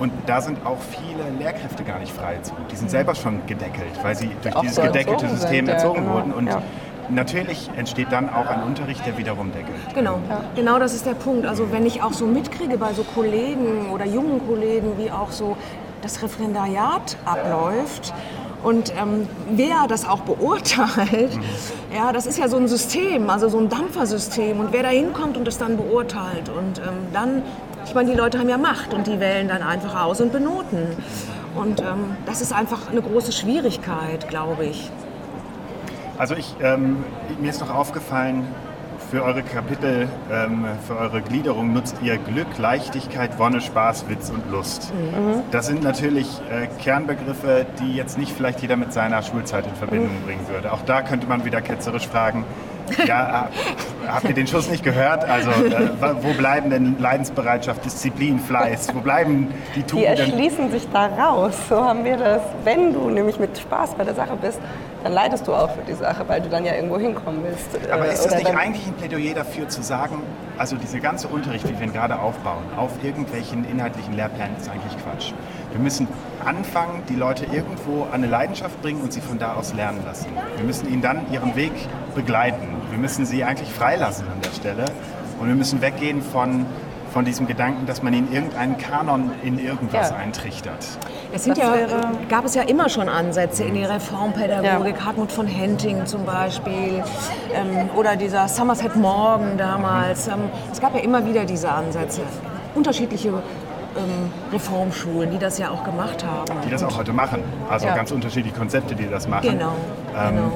Und 0.01 0.13
da 0.27 0.41
sind 0.41 0.59
auch 0.67 0.79
viele 0.81 1.31
Lehrkräfte 1.39 1.85
gar 1.85 2.01
nicht 2.01 2.13
frei 2.13 2.39
zu. 2.43 2.55
Die 2.71 2.77
sind 2.77 2.91
selber 2.91 3.15
schon 3.15 3.47
gedeckelt, 3.47 3.93
weil 4.03 4.17
sie 4.17 4.31
durch 4.43 4.57
Auch 4.57 4.63
dieses 4.63 4.77
so 4.77 4.83
gedeckelte 4.83 5.25
erzogen 5.25 5.37
System 5.41 5.67
sind, 5.67 5.69
ja, 5.69 5.75
erzogen 5.75 6.01
genau, 6.01 6.15
wurden. 6.15 6.33
Und 6.33 6.47
ja. 6.49 6.63
natürlich 7.09 7.71
entsteht 7.77 8.11
dann 8.11 8.29
auch 8.29 8.47
ein 8.47 8.65
Unterricht, 8.65 9.07
der 9.07 9.17
wiederum 9.17 9.53
deckelt. 9.53 9.95
Genau, 9.95 10.19
genau 10.57 10.79
das 10.81 10.95
ist 10.95 11.07
der 11.07 11.15
Punkt. 11.15 11.47
Also 11.47 11.71
wenn 11.71 11.87
ich 11.87 12.03
auch 12.03 12.13
so 12.13 12.27
mitkriege 12.27 12.79
bei 12.79 12.93
so 12.93 13.05
Kollegen 13.05 13.91
oder 13.93 14.07
jungen 14.07 14.45
Kollegen, 14.47 14.99
wie 14.99 15.11
auch 15.11 15.31
so 15.31 15.57
das 16.03 16.23
Referendariat 16.23 17.17
abläuft 17.25 18.13
und 18.65 18.93
ähm, 18.97 19.29
wer 19.51 19.87
das 19.89 20.09
auch 20.09 20.21
beurteilt, 20.21 21.39
ja, 21.95 22.13
das 22.13 22.27
ist 22.27 22.39
ja 22.39 22.49
so 22.49 22.57
ein 22.57 22.67
System, 22.67 23.31
also 23.31 23.49
so 23.49 23.59
ein 23.59 23.69
Dampfersystem 23.69 24.59
und 24.59 24.73
wer 24.73 24.83
da 24.83 24.89
hinkommt 24.89 25.37
und 25.37 25.47
das 25.47 25.59
dann 25.59 25.77
beurteilt 25.77 26.49
und 26.49 26.79
ähm, 26.79 27.13
dann, 27.13 27.43
ich 27.85 27.95
meine, 27.95 28.11
die 28.11 28.17
Leute 28.17 28.39
haben 28.39 28.49
ja 28.49 28.59
Macht 28.59 28.95
und 28.95 29.07
die 29.07 29.21
wählen 29.21 29.49
dann 29.49 29.63
einfach 29.63 30.03
aus 30.03 30.21
und 30.21 30.33
benoten. 30.33 30.89
Und 31.55 31.81
ähm, 31.81 32.17
das 32.27 32.41
ist 32.41 32.53
einfach 32.53 32.91
eine 32.91 33.01
große 33.01 33.31
Schwierigkeit, 33.31 34.29
glaube 34.29 34.65
ich. 34.65 34.91
Also 36.19 36.35
ich, 36.35 36.57
ähm, 36.61 37.05
mir 37.41 37.51
ist 37.51 37.61
noch 37.61 37.73
aufgefallen, 37.73 38.47
für 39.15 39.23
eure 39.23 39.45
Kapitel, 39.45 40.09
ähm, 40.29 40.65
für 40.89 40.97
eure 40.97 41.23
Gliederung 41.23 41.73
nutzt 41.73 41.95
ihr 42.03 42.17
Glück, 42.17 42.59
Leichtigkeit, 42.59 43.39
Wonne, 43.39 43.61
Spaß, 43.61 44.09
Witz 44.09 44.29
und 44.29 44.51
Lust. 44.51 44.93
Das 45.53 45.69
sind 45.69 45.85
natürlich 45.85 46.27
äh, 46.51 46.67
Kernbegriffe, 46.83 47.65
die 47.79 47.95
jetzt 47.95 48.19
nicht 48.19 48.33
vielleicht 48.33 48.61
jeder 48.61 48.75
mit 48.75 48.93
seiner 48.93 49.23
Schulzeit 49.23 49.69
in 49.69 49.75
Verbindung 49.77 50.11
bringen 50.27 50.49
würde. 50.49 50.73
Auch 50.73 50.83
da 50.83 51.03
könnte 51.03 51.29
man 51.29 51.45
wieder 51.45 51.61
ketzerisch 51.61 52.09
fragen, 52.09 52.45
ja, 53.07 53.45
äh, 53.94 53.94
habt 54.09 54.25
ihr 54.29 54.35
den 54.35 54.47
Schuss 54.47 54.69
nicht 54.69 54.83
gehört? 54.85 55.25
Also 55.29 55.51
äh, 55.51 55.89
wo 56.23 56.33
bleiben 56.35 56.71
denn 56.71 56.97
Leidensbereitschaft, 56.99 57.85
Disziplin, 57.85 58.39
Fleiß? 58.39 58.95
Wo 58.95 59.01
bleiben 59.01 59.49
die 59.75 59.81
Die 59.81 59.87
Tugenden? 59.87 60.19
erschließen 60.19 60.71
sich 60.71 60.87
da 60.93 61.07
raus. 61.07 61.55
So 61.69 61.83
haben 61.85 62.05
wir 62.05 62.17
das. 62.17 62.41
Wenn 62.65 62.93
du 62.93 63.11
nämlich 63.11 63.39
mit 63.39 63.57
Spaß 63.59 63.95
bei 63.95 64.05
der 64.05 64.15
Sache 64.15 64.37
bist, 64.41 64.59
dann 65.03 65.13
leidest 65.13 65.47
du 65.47 65.53
auch 65.55 65.71
für 65.71 65.83
die 65.87 65.93
Sache, 65.93 66.25
weil 66.27 66.41
du 66.41 66.49
dann 66.49 66.65
ja 66.65 66.75
irgendwo 66.75 66.99
hinkommen 66.99 67.41
willst. 67.45 67.69
Aber 67.93 68.07
Äh, 68.09 68.13
ist 68.15 68.25
das 68.25 68.35
nicht 68.37 68.49
dann- 68.49 68.57
eigentlich 68.57 68.87
ein 68.87 68.95
Plädoyer 68.95 69.35
dafür 69.35 69.69
zu 69.69 69.83
sagen, 69.83 70.23
also 70.57 70.77
dieser 70.77 71.01
ganze 71.01 71.29
Unterricht, 71.29 71.69
wie 71.69 71.79
wir 71.79 71.87
ihn 71.87 71.93
gerade 71.93 72.19
aufbauen, 72.19 72.63
auf 72.77 72.91
irgendwelchen 73.03 73.69
inhaltlichen 73.71 74.15
Lehrplänen 74.15 74.57
ist 74.59 74.71
eigentlich 74.71 74.97
Quatsch. 75.03 75.33
Wir 75.73 75.81
müssen 75.81 76.07
anfangen, 76.45 77.03
die 77.09 77.17
Leute 77.17 77.45
irgendwo 77.53 78.05
an 78.05 78.15
eine 78.15 78.29
Leidenschaft 78.29 78.81
bringen 78.81 79.01
und 79.03 79.13
sie 79.13 79.21
von 79.21 79.39
da 79.39 79.55
aus 79.55 79.75
lernen 79.75 80.01
lassen. 80.07 80.29
Wir 80.57 80.65
müssen 80.65 80.89
ihnen 80.91 81.03
dann 81.03 81.21
ihren 81.33 81.57
Weg 81.57 81.73
begleiten. 82.15 82.74
Wir 82.95 83.01
müssen 83.01 83.27
sie 83.27 83.43
eigentlich 83.43 83.71
freilassen 83.73 84.25
an 84.29 84.41
der 84.41 84.51
Stelle 84.51 84.85
und 85.41 85.49
wir 85.49 85.57
müssen 85.57 85.83
weggehen 85.83 86.23
von, 86.23 86.65
von 87.13 87.25
diesem 87.25 87.49
Gedanken, 87.49 87.87
dass 87.87 88.05
man 88.05 88.15
ihnen 88.15 88.33
irgendeinen 88.33 88.79
Kanon 88.79 89.33
in 89.43 89.59
irgendwas 89.59 90.11
Ja. 90.11 90.17
eintrichtert. 90.17 90.87
Es 91.33 91.43
sind 91.43 91.59
Das 91.59 91.65
ja, 91.65 91.75
wäre- 91.75 92.01
gab 92.29 92.45
es 92.45 92.55
ja 92.55 92.63
immer 92.63 92.89
schon 92.89 93.09
Ansätze 93.09 93.65
in 93.65 93.75
die 93.75 93.83
Reformpädagogik, 93.83 95.05
Hartmut 95.05 95.33
von 95.33 95.49
Henting 95.49 96.07
zum 96.07 96.25
Beispiel 96.25 97.03
ähm, 97.53 97.91
oder 97.97 98.15
dieser 98.15 98.47
Somerset 98.47 98.95
Morgan 98.95 99.59
damals. 99.59 100.29
Ähm, 100.29 100.35
es 100.71 100.81
gab 100.81 100.95
ja 100.95 101.01
immer 101.01 101.27
wieder 101.27 101.45
diese 101.45 101.73
Ansätze. 101.73 102.21
Unterschiedliche 102.77 103.31
ähm, 103.31 104.31
Reformschulen, 104.53 105.33
die 105.33 105.39
das 105.39 105.59
ja 105.59 105.71
auch 105.71 105.83
gemacht 105.83 106.25
haben. 106.25 106.45
Die 106.65 106.71
das 106.71 106.85
auch 106.85 106.97
heute 106.97 107.13
machen. 107.13 107.43
Also 107.69 107.87
Ja. 107.89 107.97
ganz 107.97 108.13
unterschiedliche 108.13 108.57
Konzepte, 108.57 108.95
die 108.95 109.09
das 109.11 109.27
machen. 109.27 109.49
Genau, 109.51 109.73
Ähm, 110.17 110.37
genau. 110.37 110.53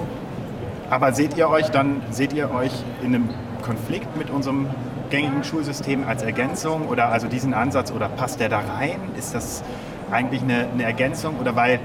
Aber 0.90 1.12
seht 1.12 1.37
ihr 1.37 1.48
euch 1.51 1.68
dann, 1.68 2.01
seht 2.11 2.33
ihr 2.33 2.51
euch 2.51 2.72
in 3.03 3.14
einem 3.14 3.29
Konflikt 3.62 4.16
mit 4.16 4.31
unserem 4.31 4.68
gängigen 5.11 5.44
Schulsystem 5.44 6.07
als 6.07 6.22
Ergänzung 6.22 6.88
oder 6.88 7.09
also 7.09 7.29
diesen 7.29 7.55
Ansatz 7.55 7.92
oder 7.92 8.09
passt 8.09 8.40
der 8.40 8.48
da 8.48 8.61
rein? 8.61 8.98
Ist 9.16 9.35
das 9.35 9.62
eigentlich 10.11 10.42
eine, 10.42 10.66
eine 10.72 10.85
Ergänzung 10.85 11.37
oder 11.38 11.57
weil 11.57 11.81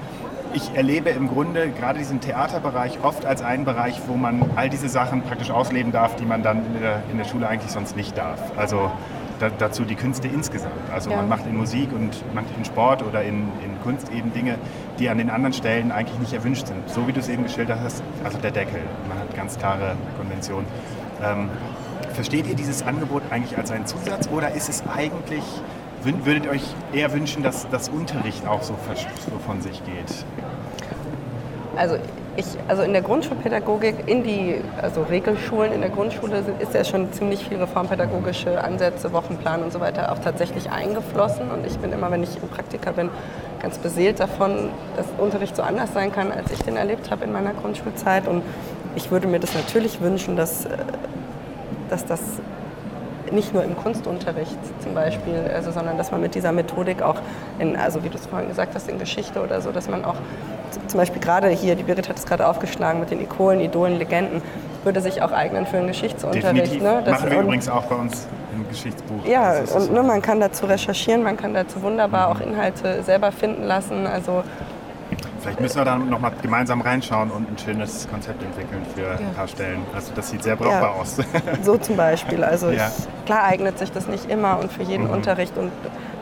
ich 0.53 0.75
erlebe 0.75 1.09
im 1.09 1.27
Grunde 1.27 1.69
gerade 1.69 1.99
diesen 1.99 2.21
Theaterbereich 2.21 2.99
oft 3.03 3.25
als 3.25 3.41
einen 3.41 3.65
Bereich, 3.65 3.99
wo 4.07 4.15
man 4.15 4.51
all 4.55 4.69
diese 4.69 4.87
Sachen 4.87 5.23
praktisch 5.23 5.51
ausleben 5.51 5.91
darf, 5.91 6.15
die 6.15 6.25
man 6.25 6.43
dann 6.43 6.59
in 6.65 6.81
der, 6.81 7.03
in 7.11 7.17
der 7.17 7.25
Schule 7.25 7.47
eigentlich 7.47 7.71
sonst 7.71 7.97
nicht 7.97 8.17
darf. 8.17 8.39
Also 8.55 8.91
da, 9.43 9.49
dazu 9.57 9.83
die 9.83 9.95
Künste 9.95 10.27
insgesamt. 10.27 10.73
Also 10.93 11.09
Ja. 11.09 11.17
man 11.17 11.29
macht 11.29 11.45
in 11.45 11.57
Musik 11.57 11.91
und 11.93 12.11
macht 12.33 12.45
in 12.57 12.63
Sport 12.65 13.03
oder 13.03 13.23
in, 13.23 13.49
in 13.63 13.81
Kunst 13.83 14.11
eben 14.11 14.33
Dinge, 14.33 14.57
die 14.99 15.09
an 15.09 15.17
den 15.17 15.29
anderen 15.29 15.53
Stellen 15.53 15.91
eigentlich 15.91 16.19
nicht 16.19 16.33
erwünscht 16.33 16.67
sind. 16.67 16.89
So 16.89 17.07
wie 17.07 17.13
du 17.13 17.19
es 17.19 17.27
eben 17.29 17.43
geschildert 17.43 17.79
hast, 17.83 18.01
also 18.23 18.37
der 18.37 18.51
Deckel. 18.51 18.79
Man 19.09 19.19
hat 19.19 19.35
ganz 19.35 19.57
klare 19.57 19.95
Konventionen. 20.17 20.65
Ähm, 21.21 21.49
versteht 22.13 22.47
ihr 22.47 22.55
dieses 22.55 22.83
Angebot 22.83 23.23
eigentlich 23.31 23.57
als 23.57 23.71
einen 23.71 23.85
Zusatz 23.85 24.29
oder 24.31 24.51
ist 24.51 24.69
es 24.69 24.83
eigentlich, 24.95 25.43
würdet 26.03 26.45
ihr 26.45 26.51
euch 26.51 26.63
eher 26.93 27.11
wünschen, 27.13 27.43
dass 27.43 27.67
das 27.69 27.89
Unterricht 27.89 28.45
auch 28.47 28.61
so, 28.61 28.75
so 29.29 29.39
von 29.45 29.61
sich 29.61 29.83
geht? 29.85 30.25
Also 31.75 31.97
ich, 32.35 32.45
also 32.67 32.81
in 32.81 32.93
der 32.93 33.01
Grundschulpädagogik, 33.01 34.07
in 34.07 34.23
die 34.23 34.61
also 34.81 35.03
Regelschulen 35.03 35.71
in 35.71 35.81
der 35.81 35.89
Grundschule 35.89 36.43
ist 36.59 36.73
ja 36.73 36.83
schon 36.83 37.11
ziemlich 37.13 37.47
viel 37.47 37.57
reformpädagogische 37.57 38.63
Ansätze, 38.63 39.13
Wochenplan 39.13 39.61
und 39.61 39.71
so 39.71 39.79
weiter 39.79 40.11
auch 40.11 40.19
tatsächlich 40.19 40.71
eingeflossen. 40.71 41.51
Und 41.51 41.65
ich 41.65 41.77
bin 41.77 41.91
immer, 41.91 42.09
wenn 42.09 42.23
ich 42.23 42.41
im 42.41 42.49
Praktika 42.49 42.91
bin, 42.91 43.09
ganz 43.61 43.77
beseelt 43.77 44.19
davon, 44.19 44.69
dass 44.97 45.05
Unterricht 45.17 45.55
so 45.55 45.61
anders 45.61 45.93
sein 45.93 46.11
kann, 46.11 46.31
als 46.31 46.51
ich 46.51 46.59
den 46.59 46.75
erlebt 46.75 47.11
habe 47.11 47.23
in 47.23 47.31
meiner 47.31 47.53
Grundschulzeit. 47.53 48.27
Und 48.27 48.41
ich 48.95 49.11
würde 49.11 49.27
mir 49.27 49.39
das 49.39 49.53
natürlich 49.53 50.01
wünschen, 50.01 50.35
dass, 50.35 50.65
äh, 50.65 50.69
dass 51.89 52.05
das 52.05 52.19
nicht 53.31 53.53
nur 53.53 53.63
im 53.63 53.75
Kunstunterricht 53.75 54.57
zum 54.79 54.93
Beispiel, 54.93 55.51
also, 55.53 55.71
sondern 55.71 55.97
dass 55.97 56.11
man 56.11 56.21
mit 56.21 56.35
dieser 56.35 56.51
Methodik 56.51 57.01
auch, 57.01 57.15
in, 57.59 57.75
also 57.75 58.03
wie 58.03 58.09
du 58.09 58.17
es 58.17 58.25
vorhin 58.27 58.47
gesagt 58.47 58.75
hast, 58.75 58.89
in 58.89 58.99
Geschichte 58.99 59.41
oder 59.41 59.61
so, 59.61 59.71
dass 59.71 59.89
man 59.89 60.05
auch 60.05 60.15
zum 60.87 60.97
Beispiel 60.99 61.21
gerade 61.21 61.49
hier, 61.49 61.75
die 61.75 61.83
Berit 61.83 62.09
hat 62.09 62.17
es 62.17 62.25
gerade 62.25 62.47
aufgeschlagen 62.47 62.99
mit 62.99 63.11
den 63.11 63.21
Ikonen, 63.21 63.59
Idolen, 63.61 63.97
Legenden, 63.97 64.41
würde 64.83 65.01
sich 65.01 65.21
auch 65.21 65.31
eignen 65.31 65.65
für 65.65 65.77
einen 65.77 65.87
Geschichtsunterricht. 65.87 66.47
Definitiv. 66.47 66.81
Ne? 66.83 67.01
Das- 67.05 67.19
Machen 67.21 67.31
wir 67.31 67.39
übrigens 67.41 67.69
auch 67.69 67.83
bei 67.85 67.95
uns 67.95 68.27
im 68.55 68.67
Geschichtsbuch. 68.67 69.25
Ja, 69.25 69.59
und 69.59 69.67
so. 69.67 69.91
ne, 69.91 70.03
man 70.03 70.21
kann 70.21 70.39
dazu 70.39 70.65
recherchieren, 70.65 71.23
man 71.23 71.37
kann 71.37 71.53
dazu 71.53 71.81
wunderbar 71.81 72.27
auch 72.29 72.39
Inhalte 72.39 73.01
selber 73.03 73.31
finden 73.31 73.63
lassen. 73.63 74.05
Also 74.07 74.43
Vielleicht 75.41 75.59
müssen 75.59 75.77
wir 75.77 75.83
dann 75.85 76.09
nochmal 76.09 76.31
gemeinsam 76.41 76.79
reinschauen 76.79 77.29
und 77.29 77.51
ein 77.51 77.57
schönes 77.57 78.07
Konzept 78.09 78.41
entwickeln 78.41 78.81
für 78.95 79.09
ein 79.11 79.33
paar 79.35 79.47
Stellen. 79.47 79.79
Also 79.93 80.11
das 80.15 80.29
sieht 80.29 80.41
sehr 80.41 80.55
brauchbar 80.55 80.81
Ja. 80.95 81.01
aus. 81.01 81.17
So 81.63 81.75
zum 81.77 81.97
Beispiel. 81.97 82.43
Also 82.45 82.69
Ja. 82.69 82.87
ich, 82.87 83.25
klar 83.25 83.43
eignet 83.43 83.77
sich 83.77 83.91
das 83.91 84.07
nicht 84.07 84.29
immer 84.29 84.57
und 84.59 84.71
für 84.71 84.83
jeden 84.83 85.07
Unterricht 85.07 85.57
und 85.57 85.71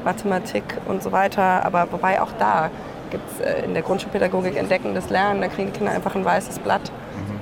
Mathematik 0.03 0.63
und 0.87 1.03
so 1.03 1.11
weiter. 1.11 1.63
Aber 1.65 1.87
wobei 1.91 2.19
auch 2.19 2.31
da 2.39 2.71
gibt 3.11 3.23
es 3.31 3.45
äh, 3.45 3.65
in 3.65 3.73
der 3.73 3.83
Grundschulpädagogik 3.83 4.57
entdeckendes 4.57 5.09
Lernen. 5.09 5.41
Da 5.41 5.47
kriegen 5.47 5.71
die 5.71 5.77
Kinder 5.77 5.91
einfach 5.91 6.15
ein 6.15 6.25
weißes 6.25 6.59
Blatt. 6.59 6.91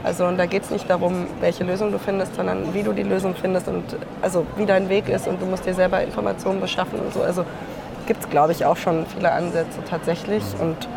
Also 0.04 0.26
und 0.26 0.38
da 0.38 0.46
geht 0.46 0.64
es 0.64 0.70
nicht 0.70 0.90
darum, 0.90 1.28
welche 1.40 1.64
Lösung 1.64 1.92
du 1.92 2.00
findest, 2.00 2.36
sondern 2.36 2.74
wie 2.74 2.84
du 2.84 2.94
die 2.94 3.04
Lösung 3.04 3.36
findest 3.36 3.68
und 3.68 3.84
also 4.22 4.46
wie 4.56 4.66
dein 4.66 4.88
Weg 4.90 5.10
ist 5.10 5.28
und 5.28 5.42
du 5.42 5.46
musst 5.46 5.66
dir 5.66 5.74
selber 5.74 6.02
Informationen 6.02 6.62
beschaffen 6.62 7.00
und 7.00 7.14
so. 7.14 7.22
Also 7.22 7.46
gibt 8.08 8.22
es, 8.22 8.30
glaube 8.30 8.54
ich, 8.54 8.66
auch 8.66 8.78
schon 8.78 9.06
viele 9.06 9.32
Ansätze 9.32 9.80
tatsächlich. 9.90 10.44
Und 10.60 10.88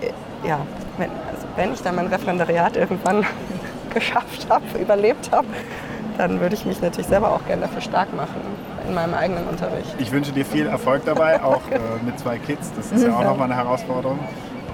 äh, 0.00 0.48
ja, 0.48 0.58
wenn, 0.98 1.10
also 1.10 1.46
wenn 1.56 1.72
ich 1.72 1.82
dann 1.82 1.94
mein 1.94 2.08
Referendariat 2.08 2.76
irgendwann 2.76 3.24
geschafft 3.94 4.46
habe, 4.50 4.64
überlebt 4.80 5.30
habe, 5.32 5.46
dann 6.18 6.40
würde 6.40 6.54
ich 6.54 6.64
mich 6.64 6.80
natürlich 6.80 7.06
selber 7.06 7.30
auch 7.32 7.44
gerne 7.46 7.62
dafür 7.62 7.80
stark 7.80 8.14
machen 8.14 8.73
in 8.86 8.94
meinem 8.94 9.14
eigenen 9.14 9.46
Unterricht. 9.46 9.94
Ich 9.98 10.12
wünsche 10.12 10.32
dir 10.32 10.44
viel 10.44 10.66
Erfolg 10.66 11.04
dabei, 11.04 11.42
auch 11.42 11.62
äh, 11.70 11.78
mit 12.04 12.18
zwei 12.18 12.38
Kids. 12.38 12.70
Das 12.76 12.92
ist 12.92 13.02
ja 13.04 13.16
auch 13.16 13.24
nochmal 13.24 13.50
eine 13.50 13.56
Herausforderung. 13.56 14.18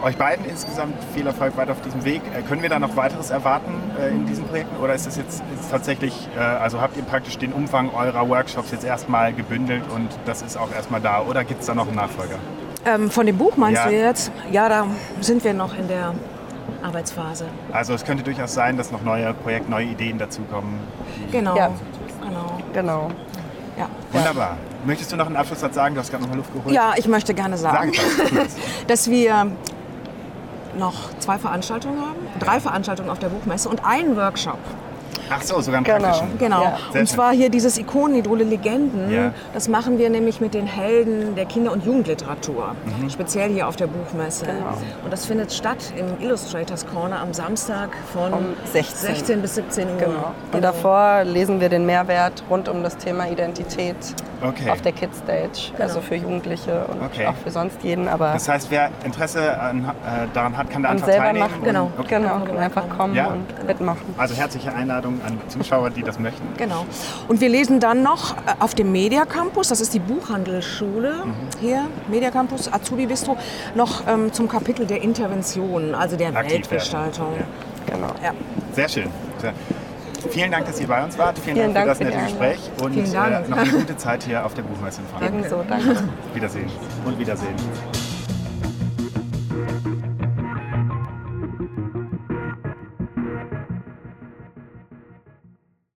Euch 0.03 0.16
beiden 0.16 0.46
insgesamt 0.46 0.94
viel 1.14 1.27
Erfolg 1.27 1.59
weiter 1.59 1.73
auf 1.73 1.81
diesem 1.83 2.05
Weg. 2.05 2.23
Äh, 2.35 2.42
können 2.42 2.62
wir 2.62 2.70
da 2.70 2.79
noch 2.79 2.96
weiteres 2.96 3.31
erwarten 3.31 3.73
äh, 4.01 4.09
in 4.09 4.27
diesen 4.27 4.44
Projekten 4.46 4.77
oder 4.83 4.94
ist 4.94 5.07
das 5.07 5.16
jetzt 5.16 5.42
ist 5.55 5.70
tatsächlich, 5.70 6.29
äh, 6.37 6.40
also 6.40 6.81
habt 6.81 6.96
ihr 6.96 7.03
praktisch 7.03 7.37
den 7.38 7.53
Umfang 7.53 7.90
eurer 7.94 8.29
Workshops 8.29 8.70
jetzt 8.70 8.85
erstmal 8.85 9.33
gebündelt 9.35 9.83
und 9.94 10.09
das 10.25 10.40
ist 10.42 10.57
auch 10.57 10.73
erstmal 10.75 11.01
da 11.03 11.20
oder 11.23 11.44
gibt 11.44 11.61
es 11.61 11.66
da 11.66 11.75
noch 11.75 11.87
einen 11.87 11.96
Nachfolger? 11.96 12.37
Ähm, 12.87 13.11
von 13.11 13.27
dem 13.27 13.37
Buch 13.37 13.59
meinst 13.59 13.83
Ja. 13.83 13.88
du 13.90 13.94
jetzt? 13.94 14.33
Ja, 14.51 14.68
da 14.70 14.87
sind 15.20 15.44
wir 15.44 15.53
noch 15.53 15.77
in 15.77 15.87
der 15.87 16.14
Arbeitsphase. 16.83 17.44
Also 17.73 17.92
es 17.92 18.05
könnte 18.05 18.23
durchaus 18.25 18.55
sein, 18.55 18.79
dass 18.79 18.90
noch 18.90 19.03
neue 19.03 19.35
Projekte, 19.35 19.70
neue 19.70 19.85
Ideen 19.85 20.16
dazukommen. 20.16 20.79
Genau. 21.31 21.55
Ja. 21.57 21.70
genau. 22.23 22.59
Genau. 22.73 23.11
Ja. 23.80 23.88
Wunderbar. 24.12 24.56
Möchtest 24.84 25.12
du 25.12 25.16
noch 25.16 25.26
einen 25.26 25.36
Abschlusssatz 25.36 25.74
sagen? 25.74 25.94
Du 25.94 26.00
hast 26.00 26.10
gerade 26.10 26.22
noch 26.22 26.30
mal 26.30 26.36
Luft 26.36 26.52
geholt. 26.52 26.74
ja, 26.74 26.92
ich 26.96 27.06
möchte 27.08 27.34
gerne 27.34 27.56
Sag 27.56 27.72
sagen, 27.72 27.92
es. 27.92 28.56
dass 28.86 29.10
wir 29.10 29.50
noch 30.78 31.10
zwei 31.18 31.38
Veranstaltungen 31.38 32.00
haben, 32.00 32.18
drei 32.38 32.60
Veranstaltungen 32.60 33.10
auf 33.10 33.18
der 33.18 33.28
Buchmesse 33.28 33.68
und 33.68 33.84
einen 33.84 34.16
Workshop. 34.16 34.58
Ach 35.30 35.42
so, 35.42 35.60
sogar 35.60 35.78
einen 35.78 35.84
Genau. 35.84 35.98
praktischen. 36.00 36.38
Genau. 36.38 36.62
Ja. 36.62 36.78
Und 37.00 37.08
zwar 37.08 37.32
hier 37.32 37.50
dieses 37.50 37.78
Ikonenidole 37.78 38.44
Legenden. 38.44 39.10
Ja. 39.10 39.32
Das 39.54 39.68
machen 39.68 39.98
wir 39.98 40.10
nämlich 40.10 40.40
mit 40.40 40.54
den 40.54 40.66
Helden 40.66 41.34
der 41.36 41.46
Kinder- 41.46 41.72
und 41.72 41.84
Jugendliteratur. 41.84 42.74
Mhm. 43.00 43.08
Speziell 43.10 43.50
hier 43.50 43.68
auf 43.68 43.76
der 43.76 43.86
Buchmesse. 43.86 44.46
Und 45.04 45.12
das 45.12 45.26
findet 45.26 45.52
statt 45.52 45.92
im 45.96 46.20
Illustrators 46.24 46.86
Corner 46.86 47.20
am 47.20 47.32
Samstag 47.32 47.90
von 48.12 48.32
Um 48.32 48.44
16. 48.72 49.14
16 49.14 49.42
bis 49.42 49.54
17 49.54 49.88
Uhr. 49.88 49.96
Genau. 49.98 50.32
Und 50.52 50.62
davor 50.62 51.24
lesen 51.24 51.60
wir 51.60 51.68
den 51.68 51.86
Mehrwert 51.86 52.42
rund 52.50 52.68
um 52.68 52.82
das 52.82 52.96
Thema 52.96 53.28
Identität 53.28 53.96
Okay. 54.42 54.70
auf 54.70 54.80
der 54.80 54.92
Kids 54.92 55.18
Stage. 55.18 55.72
Also 55.78 56.00
für 56.00 56.14
Jugendliche 56.16 56.84
und 56.86 57.02
Okay. 57.04 57.26
auch 57.26 57.34
für 57.44 57.50
sonst 57.50 57.82
jeden. 57.82 58.08
Aber 58.08 58.32
Das 58.32 58.48
heißt, 58.48 58.70
wer 58.70 58.90
Interesse 59.04 59.60
an, 59.60 59.84
äh, 59.84 60.26
daran 60.32 60.56
hat, 60.56 60.70
kann 60.70 60.82
da 60.82 60.88
und 60.90 60.94
einfach 60.94 61.06
selber 61.08 61.24
teilnehmen. 61.24 61.50
machen. 61.50 61.62
Genau. 61.62 61.84
Und, 61.84 61.98
okay. 61.98 62.16
Genau, 62.20 62.58
einfach 62.58 62.88
kommen 62.96 63.14
Ja. 63.14 63.26
und 63.28 63.66
mitmachen. 63.66 64.00
Also 64.16 64.34
herzliche 64.34 64.72
Einladung 64.74 65.19
an 65.26 65.38
Zuschauer, 65.48 65.90
die 65.90 66.02
das 66.02 66.18
möchten. 66.18 66.42
Genau. 66.56 66.87
Und 67.28 67.40
wir 67.40 67.48
lesen 67.48 67.80
dann 67.80 68.02
noch 68.02 68.37
äh, 68.37 68.40
auf 68.61 68.74
dem 68.74 68.92
Media 68.92 69.24
Campus, 69.24 69.68
das 69.68 69.80
ist 69.80 69.94
die 69.94 69.98
Buchhandelsschule 69.98 71.24
Mhm. 71.24 71.35
hier, 71.61 71.87
Media 72.09 72.30
Campus, 72.30 72.72
Azubi 72.72 73.06
Bistro, 73.06 73.37
noch 73.74 74.06
ähm, 74.06 74.33
zum 74.33 74.48
Kapitel 74.48 74.87
der 74.87 75.02
Intervention, 75.02 75.94
also 75.94 76.16
der 76.16 76.35
Aktiv 76.35 76.52
Weltgestaltung. 76.70 77.35
Genau. 77.87 78.09
Ja. 78.22 78.33
Sehr 78.72 78.88
schön. 78.88 79.11
Sehr. 79.38 79.52
Vielen 80.28 80.50
Dank, 80.50 80.66
dass 80.66 80.78
ihr 80.80 80.87
bei 80.87 81.02
uns 81.02 81.16
wart. 81.16 81.38
Vielen, 81.38 81.56
Vielen 81.56 81.74
Dank, 81.74 81.87
Dank 81.87 81.98
für 81.98 82.04
das 82.04 82.14
nette 82.14 82.26
Gespräch 82.26 82.59
und. 82.83 82.96
Äh, 82.96 83.48
noch 83.48 83.56
eine 83.56 83.70
gute 83.70 83.96
Zeit 83.96 84.22
hier 84.24 84.44
auf 84.44 84.54
der 84.54 84.62
Buchmesse 84.62 85.00
in 85.00 85.06
Frankfurt. 85.09 85.40
Ebenso, 85.40 85.64
danke. 85.68 86.04
Wiedersehen 86.35 86.70
und 87.06 87.18
Wiedersehen. 87.18 87.54